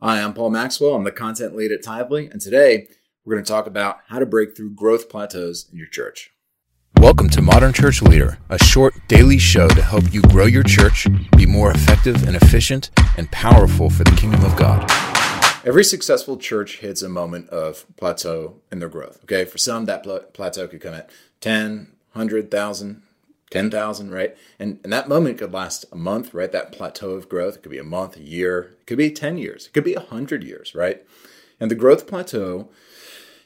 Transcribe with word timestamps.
Hi, 0.00 0.22
I'm 0.22 0.32
Paul 0.32 0.50
Maxwell. 0.50 0.94
I'm 0.94 1.02
the 1.02 1.10
content 1.10 1.56
lead 1.56 1.72
at 1.72 1.82
Tithely, 1.82 2.30
and 2.30 2.40
today 2.40 2.86
we're 3.24 3.34
going 3.34 3.44
to 3.44 3.50
talk 3.50 3.66
about 3.66 3.98
how 4.06 4.20
to 4.20 4.26
break 4.26 4.56
through 4.56 4.76
growth 4.76 5.08
plateaus 5.08 5.66
in 5.72 5.76
your 5.76 5.88
church. 5.88 6.30
Welcome 7.00 7.28
to 7.30 7.42
Modern 7.42 7.72
Church 7.72 8.00
Leader, 8.00 8.38
a 8.48 8.62
short 8.62 8.94
daily 9.08 9.38
show 9.38 9.66
to 9.66 9.82
help 9.82 10.14
you 10.14 10.22
grow 10.22 10.46
your 10.46 10.62
church, 10.62 11.08
be 11.36 11.46
more 11.46 11.72
effective 11.72 12.28
and 12.28 12.36
efficient, 12.36 12.90
and 13.16 13.28
powerful 13.32 13.90
for 13.90 14.04
the 14.04 14.12
kingdom 14.12 14.44
of 14.44 14.54
God. 14.56 14.88
Every 15.66 15.82
successful 15.82 16.36
church 16.36 16.78
hits 16.78 17.02
a 17.02 17.08
moment 17.08 17.48
of 17.48 17.84
plateau 17.96 18.60
in 18.70 18.78
their 18.78 18.88
growth. 18.88 19.18
Okay, 19.24 19.44
for 19.46 19.58
some, 19.58 19.86
that 19.86 20.04
plateau 20.32 20.68
could 20.68 20.80
come 20.80 20.94
at 20.94 21.10
10, 21.40 21.88
100,000, 22.12 23.02
10,000, 23.50 24.10
right? 24.10 24.36
And, 24.58 24.78
and 24.84 24.92
that 24.92 25.08
moment 25.08 25.38
could 25.38 25.52
last 25.52 25.86
a 25.90 25.96
month, 25.96 26.34
right? 26.34 26.52
That 26.52 26.72
plateau 26.72 27.10
of 27.10 27.28
growth. 27.28 27.56
It 27.56 27.62
could 27.62 27.72
be 27.72 27.78
a 27.78 27.84
month, 27.84 28.16
a 28.16 28.22
year, 28.22 28.76
it 28.80 28.86
could 28.86 28.98
be 28.98 29.10
10 29.10 29.38
years, 29.38 29.66
it 29.66 29.72
could 29.72 29.84
be 29.84 29.94
100 29.94 30.44
years, 30.44 30.74
right? 30.74 31.04
And 31.60 31.70
the 31.70 31.74
growth 31.74 32.06
plateau, 32.06 32.68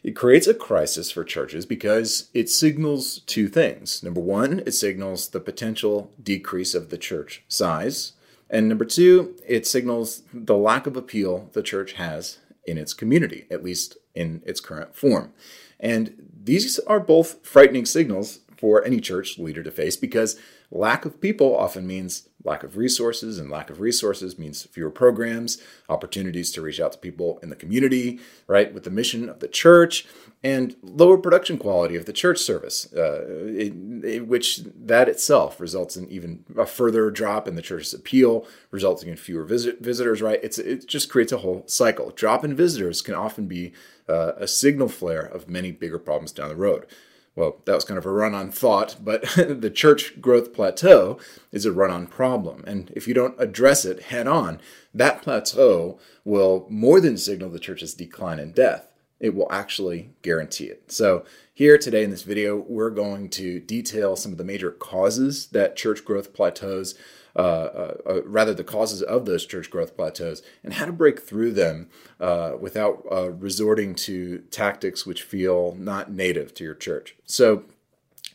it 0.02 0.16
creates 0.16 0.46
a 0.46 0.54
crisis 0.54 1.10
for 1.10 1.24
churches 1.24 1.64
because 1.64 2.28
it 2.34 2.50
signals 2.50 3.20
two 3.20 3.48
things. 3.48 4.02
Number 4.02 4.20
one, 4.20 4.60
it 4.66 4.72
signals 4.72 5.28
the 5.28 5.41
potential 5.41 6.10
decrease 6.20 6.74
of 6.74 6.91
the 6.91 6.98
church 6.98 7.44
size. 7.48 8.12
And 8.50 8.69
number 8.69 8.84
two, 8.84 9.36
it 9.46 9.66
signals 9.66 10.22
the 10.34 10.56
lack 10.56 10.86
of 10.86 10.96
appeal 10.96 11.48
the 11.52 11.62
church 11.62 11.94
has 11.94 12.38
in 12.66 12.78
its 12.78 12.92
community, 12.92 13.46
at 13.50 13.64
least 13.64 13.96
in 14.14 14.42
its 14.44 14.60
current 14.60 14.94
form. 14.94 15.32
And 15.80 16.30
these 16.44 16.78
are 16.80 17.00
both 17.00 17.44
frightening 17.46 17.86
signals 17.86 18.41
for 18.62 18.84
any 18.84 19.00
church 19.00 19.40
leader 19.40 19.60
to 19.60 19.72
face 19.72 19.96
because 19.96 20.38
lack 20.70 21.04
of 21.04 21.20
people 21.20 21.56
often 21.56 21.84
means 21.84 22.28
lack 22.44 22.62
of 22.62 22.76
resources, 22.76 23.40
and 23.40 23.50
lack 23.50 23.70
of 23.70 23.80
resources 23.80 24.38
means 24.38 24.62
fewer 24.66 24.88
programs, 24.88 25.60
opportunities 25.88 26.52
to 26.52 26.62
reach 26.62 26.78
out 26.78 26.92
to 26.92 26.98
people 26.98 27.40
in 27.42 27.50
the 27.50 27.56
community, 27.56 28.20
right, 28.46 28.72
with 28.72 28.84
the 28.84 28.90
mission 28.90 29.28
of 29.28 29.40
the 29.40 29.48
church, 29.48 30.06
and 30.44 30.77
lower 30.80 31.19
production 31.19 31.58
quality 31.58 31.96
of 31.96 32.06
the 32.06 32.12
church 32.12 32.38
service, 32.38 32.86
uh, 32.96 33.27
it, 33.48 33.72
it, 34.04 34.28
which 34.28 34.60
that 34.64 35.08
itself 35.08 35.58
results 35.58 35.97
in 35.97 36.08
even 36.08 36.44
a 36.56 36.64
further 36.64 37.10
drop 37.10 37.48
in 37.48 37.56
the 37.56 37.62
church's 37.62 37.92
appeal, 37.92 38.47
resulting 38.70 39.08
in 39.08 39.16
fewer 39.16 39.42
visit, 39.42 39.80
visitors, 39.80 40.22
right? 40.22 40.38
It's, 40.41 40.58
it 40.58 40.86
just 40.86 41.10
creates 41.10 41.32
a 41.32 41.38
whole 41.38 41.64
cycle. 41.66 42.10
Drop 42.10 42.44
in 42.44 42.54
visitors 42.54 43.02
can 43.02 43.14
often 43.14 43.48
be 43.48 43.72
uh, 44.08 44.34
a 44.36 44.47
signal 44.47 44.88
flare 44.88 45.22
of 45.22 45.48
many 45.48 45.72
bigger 45.72 45.98
problems 45.98 46.30
down 46.30 46.48
the 46.48 46.54
road 46.54 46.86
well, 47.34 47.56
that 47.64 47.75
was 47.75 47.84
kind 47.84 47.98
of 47.98 48.05
a 48.05 48.12
run 48.12 48.34
on 48.34 48.50
thought, 48.50 48.97
but 49.02 49.22
the 49.36 49.70
church 49.70 50.20
growth 50.20 50.52
plateau 50.52 51.19
is 51.50 51.64
a 51.64 51.72
run 51.72 51.91
on 51.91 52.06
problem. 52.06 52.62
And 52.66 52.91
if 52.94 53.08
you 53.08 53.14
don't 53.14 53.41
address 53.41 53.84
it 53.84 54.05
head 54.05 54.27
on, 54.27 54.61
that 54.92 55.22
plateau 55.22 55.98
will 56.25 56.66
more 56.69 57.00
than 57.00 57.16
signal 57.16 57.50
the 57.50 57.58
church's 57.58 57.94
decline 57.94 58.38
and 58.38 58.55
death. 58.55 58.88
It 59.19 59.34
will 59.34 59.50
actually 59.50 60.10
guarantee 60.22 60.66
it. 60.66 60.91
So, 60.91 61.25
here 61.55 61.78
today 61.78 62.03
in 62.03 62.10
this 62.10 62.22
video, 62.22 62.56
we're 62.56 62.91
going 62.91 63.28
to 63.30 63.60
detail 63.60 64.16
some 64.16 64.33
of 64.33 64.38
the 64.38 64.44
major 64.44 64.72
causes 64.72 65.47
that 65.48 65.77
church 65.77 66.05
growth 66.05 66.33
plateaus 66.33 66.94
rather 67.36 68.55
the 68.55 68.64
causes 68.64 69.02
of 69.02 69.25
those 69.25 69.47
church 69.47 69.70
growth 69.70 69.97
plateaus 69.97 70.42
and 70.62 70.75
how 70.75 70.86
to 70.86 70.92
break 70.92 71.20
through 71.20 71.52
them 71.52 71.88
uh, 72.20 72.52
without 72.58 73.05
uh, 73.11 73.30
resorting 73.30 73.94
to 73.94 74.38
tactics 74.50 75.06
which 75.06 75.22
feel 75.22 75.75
not 75.78 76.10
native 76.10 76.55
to 76.55 76.64
your 76.64 76.75
church. 76.75 77.16
So, 77.25 77.64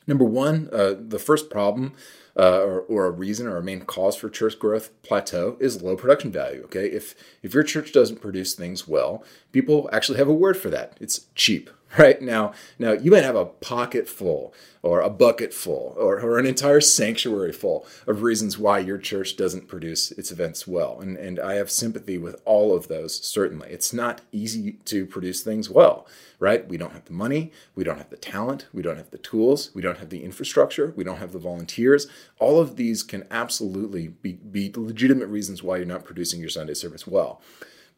number 0.06 0.26
one, 0.26 0.70
uh, 0.72 0.96
the 0.98 1.20
first 1.20 1.50
problem 1.50 1.94
uh, 2.38 2.60
or, 2.60 2.82
or, 2.82 3.06
a 3.06 3.12
reason 3.12 3.48
or 3.48 3.58
a 3.58 3.64
main 3.64 3.82
cause 3.82 4.16
for 4.16 4.30
church 4.30 4.60
growth 4.60 4.92
plateau 5.02 5.58
is 5.60 5.82
low 5.82 5.96
production 5.96 6.32
value. 6.32 6.62
Okay, 6.66 6.86
if 6.88 7.16
if 7.42 7.54
your 7.54 7.64
church 7.64 7.92
doesn't 7.92 8.22
produce 8.22 8.54
things 8.54 8.88
well, 8.88 9.24
people 9.52 9.90
actually 9.92 10.20
have 10.20 10.28
a 10.28 10.34
word 10.34 10.56
for 10.58 10.70
that. 10.70 10.98
It's 11.02 11.26
cheap 11.34 11.70
right? 11.98 12.22
Now 12.22 12.54
now 12.78 12.92
you 12.92 13.12
might 13.12 13.24
have 13.24 13.36
a 13.36 13.46
pocket 13.46 14.08
full 14.08 14.54
or 14.84 15.02
a 15.02 15.10
bucket 15.10 15.54
full 15.54 15.96
or, 15.98 16.20
or 16.20 16.38
an 16.38 16.46
entire 16.46 16.82
sanctuary 16.82 17.52
full 17.52 17.86
of 18.06 18.22
reasons 18.22 18.58
why 18.58 18.80
your 18.80 18.98
church 18.98 19.36
doesn't 19.36 19.68
produce 19.68 20.12
its 20.12 20.32
events 20.32 20.68
well. 20.68 21.00
And, 21.02 21.18
and 21.18 21.40
i 21.40 21.56
have 21.56 21.72
sympathy 21.72 22.18
with 22.18 22.42
all 22.46 22.76
of 22.76 22.88
those 22.88 23.16
certainly. 23.26 23.70
It's 23.70 23.94
not 23.94 24.22
easy 24.32 24.74
to 24.86 25.06
produce 25.06 25.42
things 25.42 25.70
well 25.70 26.08
right? 26.40 26.68
We 26.68 26.78
don't 26.78 26.94
have 26.94 27.06
the 27.06 27.14
money. 27.14 27.52
We 27.76 27.84
don't 27.84 27.98
have 27.98 28.10
the 28.10 28.18
talent. 28.18 28.68
We 28.74 28.82
don't 28.82 28.98
have 28.98 29.12
the 29.12 29.18
tools. 29.18 29.72
We 29.74 29.82
don't 29.82 29.98
have 29.98 30.10
the 30.10 30.24
infrastructure. 30.24 30.94
We 30.96 31.04
don't 31.04 31.18
have 31.18 31.32
the 31.32 31.40
volunteers 31.40 32.08
all 32.40 32.60
of 32.60 32.76
these 32.76 33.04
can 33.04 33.26
absolutely 33.32 34.08
be, 34.08 34.34
be 34.34 34.72
legitimate 34.76 35.28
reasons 35.28 35.64
why 35.64 35.78
you're 35.78 35.86
not 35.86 36.06
producing 36.06 36.40
your 36.40 36.50
sunday 36.50 36.74
service 36.74 37.08
well 37.08 37.42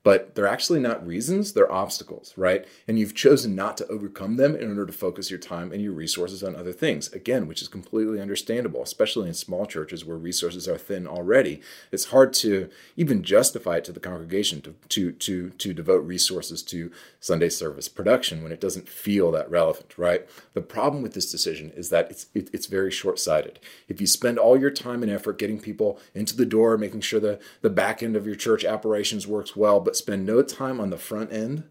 but 0.10 0.34
they're 0.34 0.48
actually 0.48 0.80
not 0.80 1.06
reasons, 1.06 1.54
they're 1.54 1.72
obstacles, 1.72 2.34
right? 2.36 2.66
And 2.88 2.98
you've 2.98 3.14
chosen 3.14 3.54
not 3.54 3.78
to 3.78 3.86
overcome 3.90 4.38
them 4.38 4.56
in 4.56 4.68
order 4.68 4.88
to 4.88 4.92
focus 4.92 5.30
your 5.30 5.38
time 5.38 5.72
and 5.72 5.84
your 5.84 5.92
resources 5.92 6.42
on 6.44 6.56
other 6.56 6.72
things. 6.72 7.14
Again, 7.14 7.46
which 7.46 7.62
is 7.62 7.68
completely 7.68 8.20
understandable, 8.20 8.82
especially 8.82 9.28
in 9.28 9.36
small 9.36 9.68
churches 9.68 10.04
where 10.04 10.18
resources 10.18 10.68
are 10.68 10.80
thin 10.80 11.06
already. 11.06 11.62
It's 11.92 12.06
hard 12.06 12.34
to 12.42 12.72
even 12.98 13.22
justify 13.22 13.78
it 13.78 13.84
to 13.84 13.92
the 13.92 14.00
congregation 14.00 14.62
to 14.62 14.74
to 14.88 15.12
to, 15.12 15.52
to 15.52 15.74
devote 15.76 16.04
resources 16.04 16.64
to 16.64 16.92
Sunday 17.20 17.50
service 17.50 17.88
production 17.88 18.42
when 18.42 18.52
it 18.52 18.60
doesn't 18.60 18.90
feel 18.90 19.30
that 19.34 19.52
relevant, 19.52 19.96
right? 19.96 20.28
The 20.56 20.62
problem 20.62 21.04
with 21.04 21.14
this 21.14 21.32
decision 21.32 21.72
is 21.76 21.90
that 21.90 22.10
it's 22.10 22.26
it, 22.34 22.50
it's 22.52 22.66
very 22.66 22.90
short-sighted. 22.90 23.60
If 23.88 24.02
you 24.02 24.08
spend 24.08 24.40
all 24.40 24.60
your 24.60 24.72
time 24.72 25.04
and 25.04 25.12
effort 25.12 25.38
getting 25.38 25.60
people 25.60 26.00
into 26.16 26.36
the 26.36 26.48
door, 26.48 26.80
making 26.80 27.02
sure 27.02 27.20
the 27.20 27.38
the 27.62 27.70
back 27.70 28.02
end 28.02 28.16
of 28.16 28.26
your 28.26 28.36
church 28.36 28.66
operations 28.66 29.28
works 29.28 29.56
well, 29.56 29.80
but 29.80 29.99
spend 30.00 30.26
no 30.26 30.42
time 30.42 30.80
on 30.80 30.90
the 30.90 30.98
front 30.98 31.32
end, 31.32 31.64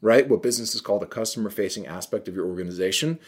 right? 0.00 0.28
What 0.28 0.42
businesses 0.42 0.80
call 0.80 0.98
the 0.98 1.06
customer 1.06 1.50
facing 1.50 1.86
aspect 1.86 2.28
of 2.28 2.34
your 2.34 2.46
organization. 2.46 3.18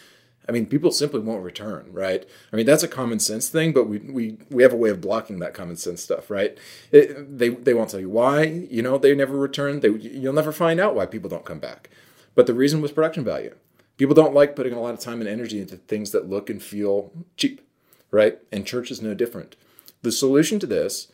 I 0.48 0.52
mean, 0.52 0.66
people 0.66 0.90
simply 0.90 1.20
won't 1.20 1.44
return, 1.44 1.90
right? 1.92 2.26
I 2.52 2.56
mean, 2.56 2.64
that's 2.64 2.82
a 2.82 2.88
common 2.88 3.18
sense 3.18 3.50
thing, 3.50 3.72
but 3.72 3.88
we 3.88 3.98
we, 3.98 4.38
we 4.50 4.62
have 4.62 4.72
a 4.72 4.76
way 4.76 4.88
of 4.90 5.00
blocking 5.00 5.40
that 5.40 5.54
common 5.54 5.76
sense 5.76 6.02
stuff, 6.02 6.30
right? 6.30 6.56
It, 6.90 7.38
they 7.38 7.50
they 7.50 7.74
won't 7.74 7.90
tell 7.90 8.00
you 8.00 8.08
why. 8.08 8.44
You 8.44 8.82
know, 8.82 8.96
they 8.96 9.14
never 9.14 9.36
return. 9.36 9.80
They 9.80 9.90
you'll 9.90 10.32
never 10.32 10.52
find 10.52 10.80
out 10.80 10.94
why 10.94 11.06
people 11.06 11.28
don't 11.28 11.44
come 11.44 11.58
back. 11.58 11.90
But 12.34 12.46
the 12.46 12.54
reason 12.54 12.80
was 12.80 12.92
production 12.92 13.24
value. 13.24 13.54
People 13.98 14.14
don't 14.14 14.32
like 14.32 14.56
putting 14.56 14.72
a 14.72 14.80
lot 14.80 14.94
of 14.94 15.00
time 15.00 15.20
and 15.20 15.28
energy 15.28 15.60
into 15.60 15.76
things 15.76 16.12
that 16.12 16.30
look 16.30 16.48
and 16.48 16.62
feel 16.62 17.12
cheap, 17.36 17.60
right? 18.10 18.38
And 18.52 18.64
church 18.64 18.90
is 18.90 19.02
no 19.02 19.12
different. 19.12 19.56
The 20.02 20.12
solution 20.12 20.60
to 20.60 20.66
this 20.66 21.08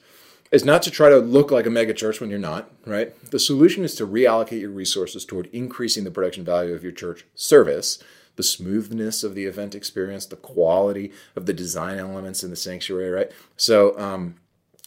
is 0.54 0.64
not 0.64 0.82
to 0.82 0.90
try 0.90 1.08
to 1.08 1.18
look 1.18 1.50
like 1.50 1.66
a 1.66 1.68
megachurch 1.68 2.20
when 2.20 2.30
you're 2.30 2.38
not, 2.38 2.70
right? 2.86 3.12
The 3.30 3.40
solution 3.40 3.82
is 3.82 3.96
to 3.96 4.06
reallocate 4.06 4.60
your 4.60 4.70
resources 4.70 5.24
toward 5.24 5.48
increasing 5.52 6.04
the 6.04 6.12
production 6.12 6.44
value 6.44 6.74
of 6.74 6.84
your 6.84 6.92
church 6.92 7.26
service, 7.34 7.98
the 8.36 8.44
smoothness 8.44 9.24
of 9.24 9.34
the 9.34 9.46
event 9.46 9.74
experience, 9.74 10.26
the 10.26 10.36
quality 10.36 11.10
of 11.34 11.46
the 11.46 11.52
design 11.52 11.98
elements 11.98 12.44
in 12.44 12.50
the 12.50 12.56
sanctuary, 12.56 13.10
right? 13.10 13.32
So, 13.56 13.98
um, 13.98 14.36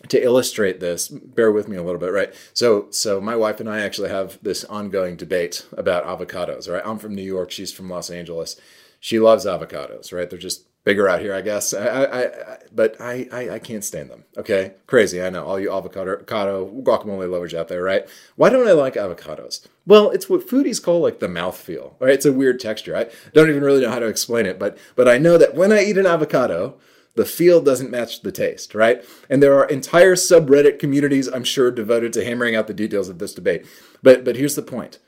to 0.08 0.24
illustrate 0.24 0.80
this, 0.80 1.10
bear 1.10 1.52
with 1.52 1.68
me 1.68 1.76
a 1.76 1.84
little 1.84 2.00
bit, 2.00 2.14
right? 2.14 2.34
So, 2.54 2.88
so 2.92 3.20
my 3.20 3.36
wife 3.36 3.60
and 3.60 3.68
I 3.68 3.82
actually 3.82 4.10
have 4.10 4.38
this 4.42 4.64
ongoing 4.66 5.18
debate 5.18 5.66
about 5.76 6.06
avocados, 6.06 6.72
right? 6.72 6.84
I'm 6.86 7.00
from 7.00 7.14
New 7.14 7.24
York, 7.24 7.52
she's 7.52 7.74
from 7.74 7.90
Los 7.90 8.10
Angeles. 8.10 8.56
She 9.00 9.20
loves 9.20 9.46
avocados, 9.46 10.14
right? 10.14 10.30
They're 10.30 10.40
just 10.40 10.66
bigger 10.88 11.10
out 11.10 11.20
here, 11.20 11.34
I 11.34 11.42
guess. 11.42 11.74
I, 11.74 11.86
I, 11.86 12.24
I 12.24 12.58
but 12.72 12.96
I, 13.02 13.28
I, 13.30 13.50
I, 13.56 13.60
can't 13.60 13.84
stand 13.84 14.10
them. 14.10 14.24
Okay, 14.38 14.76
crazy. 14.86 15.22
I 15.22 15.30
know 15.30 15.44
all 15.46 15.60
you 15.60 15.70
avocado, 15.70 16.14
avocado 16.14 16.66
guacamole 16.82 17.30
lovers 17.30 17.54
out 17.54 17.68
there, 17.68 17.84
right? 17.84 18.08
Why 18.38 18.50
don't 18.50 18.66
I 18.66 18.72
like 18.72 18.94
avocados? 18.94 19.68
Well, 19.86 20.10
it's 20.12 20.30
what 20.30 20.48
foodies 20.48 20.82
call 20.82 21.02
like 21.02 21.20
the 21.20 21.28
mouth 21.28 21.58
feel, 21.58 21.98
right? 22.00 22.14
It's 22.14 22.26
a 22.26 22.32
weird 22.32 22.62
texture. 22.62 22.96
I 22.96 23.10
don't 23.34 23.50
even 23.50 23.64
really 23.64 23.82
know 23.82 23.92
how 23.92 24.00
to 24.00 24.08
explain 24.08 24.46
it, 24.46 24.58
but 24.58 24.78
but 24.96 25.10
I 25.10 25.18
know 25.18 25.38
that 25.38 25.56
when 25.56 25.74
I 25.74 25.84
eat 25.84 25.98
an 25.98 26.06
avocado, 26.06 26.78
the 27.16 27.26
feel 27.26 27.62
doesn't 27.62 27.92
match 27.92 28.22
the 28.22 28.32
taste, 28.32 28.74
right? 28.74 29.04
And 29.30 29.44
there 29.44 29.56
are 29.56 29.66
entire 29.66 30.16
subreddit 30.16 30.80
communities, 30.80 31.28
I'm 31.28 31.44
sure, 31.44 31.70
devoted 31.70 32.14
to 32.14 32.24
hammering 32.24 32.56
out 32.56 32.68
the 32.68 32.74
details 32.74 33.10
of 33.10 33.20
this 33.20 33.34
debate. 33.34 33.66
But 34.02 34.24
but 34.24 34.38
here's 34.38 34.56
the 34.56 34.62
point: 34.62 35.00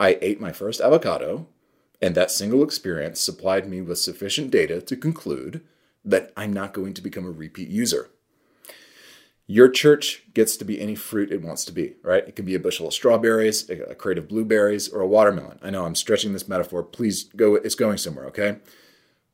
I 0.00 0.18
ate 0.20 0.40
my 0.40 0.50
first 0.50 0.80
avocado 0.80 1.46
and 2.00 2.14
that 2.14 2.30
single 2.30 2.62
experience 2.62 3.20
supplied 3.20 3.68
me 3.68 3.80
with 3.80 3.98
sufficient 3.98 4.50
data 4.50 4.80
to 4.80 4.96
conclude 4.96 5.62
that 6.04 6.32
I'm 6.36 6.52
not 6.52 6.72
going 6.72 6.94
to 6.94 7.02
become 7.02 7.26
a 7.26 7.30
repeat 7.30 7.68
user. 7.68 8.10
Your 9.46 9.70
church 9.70 10.24
gets 10.34 10.58
to 10.58 10.64
be 10.64 10.80
any 10.80 10.94
fruit 10.94 11.32
it 11.32 11.42
wants 11.42 11.64
to 11.64 11.72
be, 11.72 11.94
right? 12.02 12.26
It 12.28 12.36
can 12.36 12.44
be 12.44 12.54
a 12.54 12.60
bushel 12.60 12.86
of 12.86 12.92
strawberries, 12.92 13.68
a 13.70 13.94
crate 13.94 14.18
of 14.18 14.28
blueberries, 14.28 14.88
or 14.88 15.00
a 15.00 15.06
watermelon. 15.06 15.58
I 15.62 15.70
know 15.70 15.86
I'm 15.86 15.94
stretching 15.94 16.34
this 16.34 16.48
metaphor. 16.48 16.82
Please 16.82 17.24
go, 17.24 17.54
it's 17.54 17.74
going 17.74 17.96
somewhere, 17.96 18.26
okay? 18.26 18.58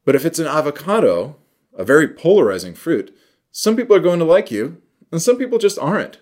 But 0.05 0.15
if 0.15 0.25
it's 0.25 0.39
an 0.39 0.47
avocado, 0.47 1.37
a 1.77 1.85
very 1.85 2.07
polarizing 2.07 2.75
fruit, 2.75 3.17
some 3.51 3.75
people 3.75 3.97
are 3.97 4.01
going 4.01 4.21
to 4.21 4.25
like 4.25 4.53
you, 4.53 4.81
and 5.11 5.21
some 5.21 5.37
people 5.37 5.59
just 5.59 5.81
aren't. 5.81 6.21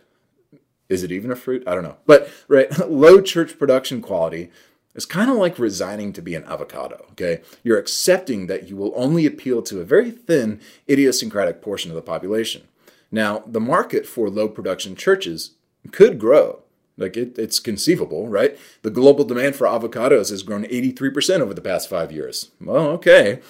Is 0.88 1.02
it 1.02 1.12
even 1.12 1.30
a 1.30 1.36
fruit? 1.36 1.62
I 1.66 1.74
don't 1.74 1.84
know. 1.84 1.98
But, 2.06 2.30
right, 2.48 2.70
low 2.90 3.20
church 3.20 3.58
production 3.58 4.00
quality 4.00 4.50
it's 4.94 5.04
kind 5.04 5.30
of 5.30 5.36
like 5.36 5.58
resigning 5.58 6.12
to 6.12 6.22
be 6.22 6.34
an 6.34 6.44
avocado, 6.44 7.06
okay? 7.12 7.40
You're 7.62 7.78
accepting 7.78 8.46
that 8.46 8.68
you 8.68 8.76
will 8.76 8.92
only 8.94 9.26
appeal 9.26 9.62
to 9.62 9.80
a 9.80 9.84
very 9.84 10.10
thin, 10.10 10.60
idiosyncratic 10.88 11.62
portion 11.62 11.90
of 11.90 11.94
the 11.94 12.02
population. 12.02 12.68
Now, 13.10 13.42
the 13.46 13.60
market 13.60 14.06
for 14.06 14.28
low 14.28 14.48
production 14.48 14.96
churches 14.96 15.52
could 15.90 16.18
grow. 16.18 16.62
Like 16.96 17.16
it, 17.16 17.38
it's 17.38 17.58
conceivable, 17.58 18.28
right? 18.28 18.58
The 18.82 18.90
global 18.90 19.24
demand 19.24 19.56
for 19.56 19.66
avocados 19.66 20.30
has 20.30 20.42
grown 20.42 20.64
83% 20.64 21.40
over 21.40 21.54
the 21.54 21.60
past 21.60 21.88
five 21.88 22.12
years. 22.12 22.50
Well, 22.60 22.88
okay. 22.88 23.40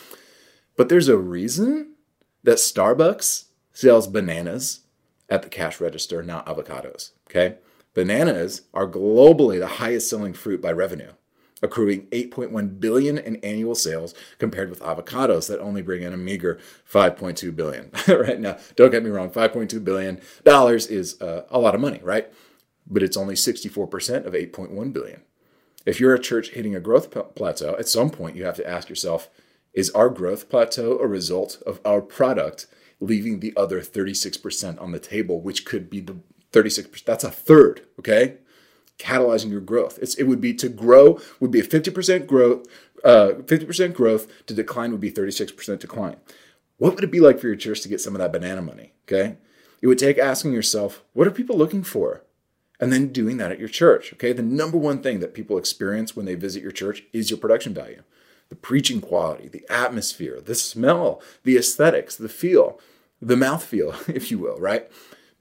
But 0.76 0.88
there's 0.88 1.08
a 1.08 1.18
reason 1.18 1.94
that 2.44 2.58
Starbucks 2.58 3.44
sells 3.72 4.06
bananas 4.06 4.80
at 5.28 5.42
the 5.42 5.48
cash 5.48 5.80
register, 5.80 6.22
not 6.22 6.46
avocados. 6.46 7.10
Okay. 7.28 7.56
Bananas 7.94 8.62
are 8.72 8.88
globally 8.88 9.58
the 9.58 9.66
highest 9.66 10.08
selling 10.08 10.32
fruit 10.32 10.62
by 10.62 10.72
revenue, 10.72 11.12
accruing 11.62 12.06
8.1 12.08 12.80
billion 12.80 13.18
in 13.18 13.36
annual 13.36 13.74
sales 13.74 14.14
compared 14.38 14.68
with 14.68 14.80
avocados 14.80 15.48
that 15.48 15.60
only 15.60 15.82
bring 15.82 16.02
in 16.02 16.12
a 16.12 16.16
meager 16.16 16.58
5.2 16.90 17.54
billion. 17.54 17.90
right 18.08 18.40
now, 18.40 18.58
don't 18.76 18.90
get 18.90 19.04
me 19.04 19.10
wrong, 19.10 19.30
5.2 19.30 19.82
billion 19.84 20.20
dollars 20.44 20.86
is 20.86 21.20
uh, 21.20 21.46
a 21.50 21.58
lot 21.58 21.74
of 21.74 21.80
money, 21.80 22.00
right? 22.02 22.32
But 22.86 23.02
it's 23.02 23.16
only 23.16 23.34
64% 23.34 24.26
of 24.26 24.32
8.1 24.32 24.92
billion. 24.92 25.22
If 25.86 25.98
you're 26.00 26.14
a 26.14 26.20
church 26.20 26.50
hitting 26.50 26.74
a 26.76 26.80
growth 26.80 27.10
plateau, 27.34 27.76
at 27.78 27.88
some 27.88 28.10
point 28.10 28.36
you 28.36 28.44
have 28.44 28.56
to 28.56 28.68
ask 28.68 28.88
yourself, 28.88 29.30
is 29.72 29.90
our 29.90 30.08
growth 30.08 30.48
plateau 30.48 30.98
a 30.98 31.06
result 31.06 31.62
of 31.66 31.80
our 31.84 32.00
product 32.00 32.66
leaving 33.00 33.40
the 33.40 33.52
other 33.56 33.80
36% 33.80 34.80
on 34.80 34.92
the 34.92 35.00
table, 35.00 35.40
which 35.40 35.64
could 35.64 35.90
be 35.90 36.00
the 36.00 36.16
36%? 36.52 37.04
That's 37.04 37.24
a 37.24 37.30
third, 37.30 37.82
okay? 37.98 38.38
Catalyzing 39.02 39.50
your 39.50 39.60
growth. 39.60 39.98
It's, 40.00 40.14
it 40.14 40.24
would 40.24 40.40
be 40.40 40.54
to 40.54 40.68
grow, 40.68 41.20
would 41.40 41.50
be 41.50 41.58
a 41.58 41.64
50% 41.64 42.26
growth, 42.26 42.66
uh, 43.04 43.32
50% 43.38 43.94
growth, 43.94 44.46
to 44.46 44.54
decline 44.54 44.92
would 44.92 45.00
be 45.00 45.10
36% 45.10 45.80
decline. 45.80 46.16
What 46.78 46.94
would 46.94 47.04
it 47.04 47.10
be 47.10 47.20
like 47.20 47.40
for 47.40 47.48
your 47.48 47.56
church 47.56 47.80
to 47.80 47.88
get 47.88 48.00
some 48.00 48.14
of 48.14 48.20
that 48.20 48.32
banana 48.32 48.62
money, 48.62 48.92
okay? 49.04 49.38
It 49.80 49.88
would 49.88 49.98
take 49.98 50.18
asking 50.18 50.52
yourself, 50.52 51.02
what 51.12 51.26
are 51.26 51.32
people 51.32 51.56
looking 51.56 51.82
for? 51.82 52.22
And 52.78 52.92
then 52.92 53.12
doing 53.12 53.38
that 53.38 53.50
at 53.50 53.58
your 53.58 53.68
church, 53.68 54.12
okay? 54.12 54.32
The 54.32 54.42
number 54.42 54.78
one 54.78 55.02
thing 55.02 55.18
that 55.20 55.34
people 55.34 55.58
experience 55.58 56.14
when 56.14 56.26
they 56.26 56.36
visit 56.36 56.62
your 56.62 56.72
church 56.72 57.02
is 57.12 57.30
your 57.30 57.38
production 57.38 57.74
value 57.74 58.02
the 58.48 58.56
preaching 58.56 59.00
quality, 59.00 59.48
the 59.48 59.64
atmosphere, 59.70 60.38
the 60.38 60.54
smell, 60.54 61.22
the 61.42 61.56
aesthetics, 61.56 62.16
the 62.16 62.28
feel, 62.28 62.78
the 63.18 63.36
mouth 63.36 63.64
feel, 63.64 63.94
if 64.08 64.30
you 64.30 64.38
will, 64.38 64.58
right? 64.58 64.90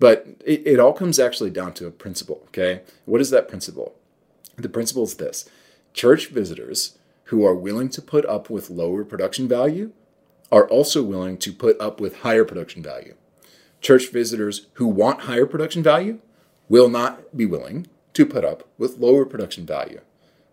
But 0.01 0.25
it, 0.44 0.65
it 0.65 0.80
all 0.80 0.94
comes 0.94 1.19
actually 1.19 1.51
down 1.51 1.74
to 1.74 1.86
a 1.86 1.92
principle, 1.92 2.42
okay? 2.48 2.81
What 3.06 3.21
is 3.21 3.30
that 3.30 3.48
principle? 3.48 3.94
The 4.57 4.68
principle 4.68 5.03
is 5.03 5.13
this 5.13 5.48
church 5.94 6.30
visitors 6.30 6.98
who 7.25 7.45
are 7.45 7.53
willing 7.53 7.88
to 7.89 8.01
put 8.01 8.25
up 8.25 8.50
with 8.50 8.71
lower 8.71 9.06
production 9.06 9.48
value 9.48 9.92
are 10.51 10.68
also 10.68 11.03
willing 11.03 11.38
to 11.38 11.53
put 11.53 11.80
up 11.80 12.01
with 12.01 12.21
higher 12.21 12.44
production 12.44 12.81
value. 12.81 13.13
Church 13.80 14.09
visitors 14.09 14.65
who 14.74 14.88
want 14.88 15.21
higher 15.21 15.45
production 15.45 15.83
value 15.83 16.18
will 16.68 16.89
not 16.89 17.38
be 17.38 17.45
willing 17.45 17.86
to 18.13 18.25
put 18.25 18.44
up 18.44 18.68
with 18.80 18.98
lower 18.98 19.24
production 19.24 19.68
value. 19.68 20.01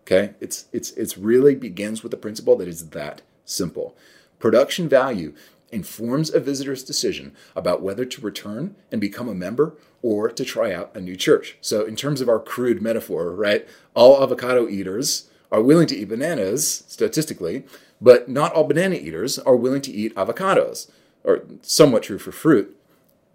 Okay? 0.03 0.35
It's 0.39 0.65
it's 0.71 0.91
it's 0.91 1.17
really 1.17 1.55
begins 1.55 2.03
with 2.03 2.11
the 2.11 2.17
principle 2.17 2.55
that 2.57 2.67
is 2.67 2.89
that 2.89 3.23
simple. 3.45 3.97
Production 4.37 4.87
value 4.87 5.33
informs 5.71 6.33
a 6.33 6.39
visitor's 6.39 6.83
decision 6.83 7.35
about 7.55 7.81
whether 7.81 8.05
to 8.05 8.21
return 8.21 8.75
and 8.91 8.99
become 8.99 9.29
a 9.29 9.35
member 9.35 9.75
or 10.01 10.29
to 10.29 10.43
try 10.43 10.73
out 10.73 10.95
a 10.95 11.01
new 11.01 11.15
church. 11.15 11.57
So 11.61 11.85
in 11.85 11.95
terms 11.95 12.21
of 12.21 12.29
our 12.29 12.39
crude 12.39 12.81
metaphor, 12.81 13.31
right? 13.35 13.67
All 13.93 14.21
avocado 14.21 14.67
eaters 14.67 15.29
are 15.51 15.61
willing 15.61 15.87
to 15.87 15.95
eat 15.95 16.09
bananas 16.09 16.83
statistically, 16.87 17.65
but 18.01 18.29
not 18.29 18.53
all 18.53 18.63
banana 18.63 18.95
eaters 18.95 19.39
are 19.39 19.55
willing 19.55 19.81
to 19.81 19.91
eat 19.91 20.15
avocados. 20.15 20.89
Or 21.23 21.43
somewhat 21.61 22.03
true 22.03 22.17
for 22.17 22.31
fruit. 22.31 22.75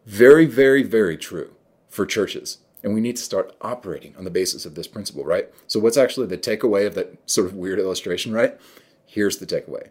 Very, 0.07 0.47
very, 0.47 0.83
very 0.83 1.17
true 1.17 1.53
for 1.89 2.07
churches. 2.07 2.59
And 2.83 2.95
we 2.95 3.01
need 3.01 3.17
to 3.17 3.23
start 3.23 3.55
operating 3.61 4.15
on 4.17 4.25
the 4.25 4.31
basis 4.31 4.65
of 4.65 4.75
this 4.75 4.87
principle, 4.87 5.25
right? 5.25 5.51
So, 5.67 5.81
what's 5.81 5.97
actually 5.97 6.27
the 6.27 6.39
takeaway 6.39 6.87
of 6.87 6.95
that 6.95 7.19
sort 7.29 7.47
of 7.47 7.55
weird 7.55 7.79
illustration, 7.79 8.33
right? 8.33 8.59
Here's 9.07 9.39
the 9.39 9.47
takeaway. 9.47 9.91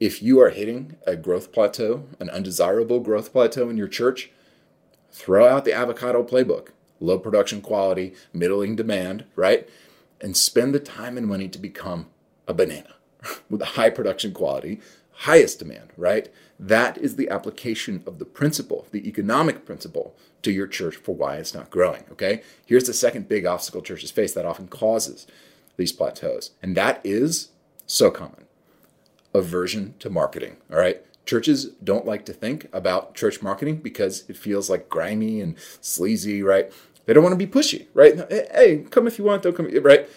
If 0.00 0.22
you 0.22 0.40
are 0.40 0.50
hitting 0.50 0.96
a 1.06 1.16
growth 1.16 1.52
plateau, 1.52 2.04
an 2.18 2.28
undesirable 2.28 3.00
growth 3.00 3.32
plateau 3.32 3.68
in 3.68 3.76
your 3.76 3.88
church, 3.88 4.30
throw 5.12 5.46
out 5.46 5.64
the 5.64 5.72
avocado 5.72 6.22
playbook 6.24 6.68
low 7.00 7.18
production 7.18 7.60
quality, 7.60 8.14
middling 8.32 8.76
demand, 8.76 9.24
right? 9.36 9.68
And 10.20 10.36
spend 10.36 10.74
the 10.74 10.80
time 10.80 11.18
and 11.18 11.26
money 11.26 11.48
to 11.48 11.58
become 11.58 12.06
a 12.48 12.54
banana 12.54 12.94
with 13.50 13.60
a 13.60 13.76
high 13.76 13.90
production 13.90 14.32
quality, 14.32 14.80
highest 15.12 15.58
demand, 15.58 15.90
right? 15.96 16.32
That 16.58 16.96
is 16.98 17.16
the 17.16 17.28
application 17.28 18.02
of 18.06 18.18
the 18.18 18.24
principle, 18.24 18.86
the 18.90 19.06
economic 19.08 19.66
principle 19.66 20.16
to 20.42 20.50
your 20.50 20.66
church 20.66 20.96
for 20.96 21.14
why 21.14 21.36
it's 21.36 21.54
not 21.54 21.70
growing. 21.70 22.04
Okay. 22.12 22.42
Here's 22.64 22.84
the 22.84 22.94
second 22.94 23.28
big 23.28 23.44
obstacle 23.44 23.82
churches 23.82 24.10
face 24.10 24.32
that 24.34 24.46
often 24.46 24.68
causes 24.68 25.26
these 25.76 25.92
plateaus, 25.92 26.52
and 26.62 26.76
that 26.76 27.00
is 27.04 27.48
so 27.86 28.10
common 28.10 28.43
aversion 29.34 29.94
to 29.98 30.08
marketing. 30.08 30.56
All 30.70 30.78
right. 30.78 31.04
Churches 31.26 31.66
don't 31.82 32.06
like 32.06 32.24
to 32.26 32.32
think 32.32 32.68
about 32.72 33.14
church 33.14 33.42
marketing 33.42 33.76
because 33.76 34.24
it 34.28 34.36
feels 34.36 34.68
like 34.68 34.88
grimy 34.88 35.40
and 35.40 35.56
sleazy, 35.80 36.42
right? 36.42 36.70
They 37.06 37.12
don't 37.12 37.22
want 37.22 37.38
to 37.38 37.46
be 37.46 37.50
pushy, 37.50 37.86
right? 37.94 38.16
Hey, 38.30 38.84
come 38.90 39.06
if 39.06 39.18
you 39.18 39.24
want, 39.24 39.42
don't 39.42 39.56
come, 39.56 39.70
right? 39.82 40.08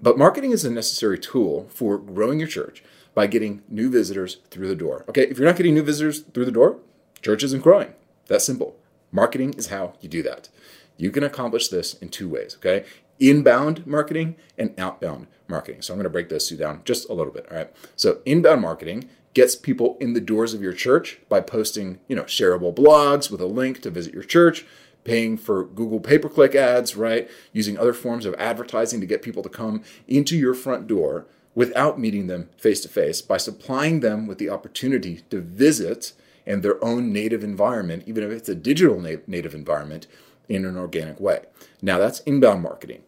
But 0.00 0.18
marketing 0.18 0.50
is 0.50 0.64
a 0.64 0.70
necessary 0.70 1.18
tool 1.18 1.68
for 1.70 1.98
growing 1.98 2.38
your 2.38 2.48
church 2.48 2.82
by 3.14 3.26
getting 3.26 3.62
new 3.68 3.90
visitors 3.90 4.38
through 4.50 4.68
the 4.68 4.74
door. 4.74 5.04
Okay, 5.08 5.26
if 5.28 5.38
you're 5.38 5.46
not 5.46 5.56
getting 5.56 5.74
new 5.74 5.82
visitors 5.82 6.20
through 6.20 6.46
the 6.46 6.50
door, 6.50 6.78
church 7.20 7.42
isn't 7.42 7.62
growing. 7.62 7.92
That's 8.26 8.44
simple. 8.44 8.76
Marketing 9.10 9.52
is 9.54 9.68
how 9.68 9.94
you 10.00 10.08
do 10.08 10.22
that. 10.22 10.48
You 10.96 11.10
can 11.10 11.22
accomplish 11.22 11.68
this 11.68 11.94
in 11.94 12.08
two 12.08 12.28
ways, 12.28 12.56
okay? 12.56 12.84
Inbound 13.20 13.86
marketing 13.86 14.36
and 14.58 14.74
outbound 14.78 15.26
marketing. 15.48 15.82
So 15.82 15.92
I'm 15.92 15.98
going 15.98 16.04
to 16.04 16.10
break 16.10 16.28
those 16.28 16.48
two 16.48 16.56
down 16.56 16.82
just 16.84 17.08
a 17.08 17.14
little 17.14 17.32
bit, 17.32 17.46
all 17.50 17.56
right? 17.56 17.72
So 17.94 18.20
inbound 18.24 18.62
marketing 18.62 19.08
gets 19.34 19.54
people 19.56 19.96
in 20.00 20.12
the 20.12 20.20
doors 20.20 20.54
of 20.54 20.62
your 20.62 20.72
church 20.72 21.20
by 21.28 21.40
posting, 21.40 22.00
you 22.08 22.16
know, 22.16 22.24
shareable 22.24 22.74
blogs 22.74 23.30
with 23.30 23.40
a 23.40 23.46
link 23.46 23.80
to 23.82 23.90
visit 23.90 24.12
your 24.12 24.24
church, 24.24 24.66
paying 25.04 25.36
for 25.36 25.64
Google 25.64 26.00
pay-per-click 26.00 26.54
ads, 26.54 26.96
right? 26.96 27.30
Using 27.52 27.78
other 27.78 27.92
forms 27.92 28.26
of 28.26 28.34
advertising 28.34 29.00
to 29.00 29.06
get 29.06 29.22
people 29.22 29.42
to 29.42 29.48
come 29.48 29.82
into 30.06 30.36
your 30.36 30.54
front 30.54 30.86
door 30.86 31.26
without 31.54 31.98
meeting 31.98 32.26
them 32.26 32.48
face 32.56 32.80
to 32.80 32.88
face 32.88 33.20
by 33.20 33.36
supplying 33.36 34.00
them 34.00 34.26
with 34.26 34.38
the 34.38 34.48
opportunity 34.48 35.22
to 35.30 35.40
visit 35.40 36.12
and 36.46 36.62
their 36.62 36.82
own 36.84 37.12
native 37.12 37.44
environment, 37.44 38.04
even 38.06 38.24
if 38.24 38.30
it's 38.30 38.48
a 38.48 38.54
digital 38.54 39.00
native 39.00 39.54
environment, 39.54 40.06
in 40.48 40.64
an 40.64 40.76
organic 40.76 41.20
way. 41.20 41.40
Now, 41.80 41.98
that's 41.98 42.20
inbound 42.20 42.62
marketing. 42.62 43.02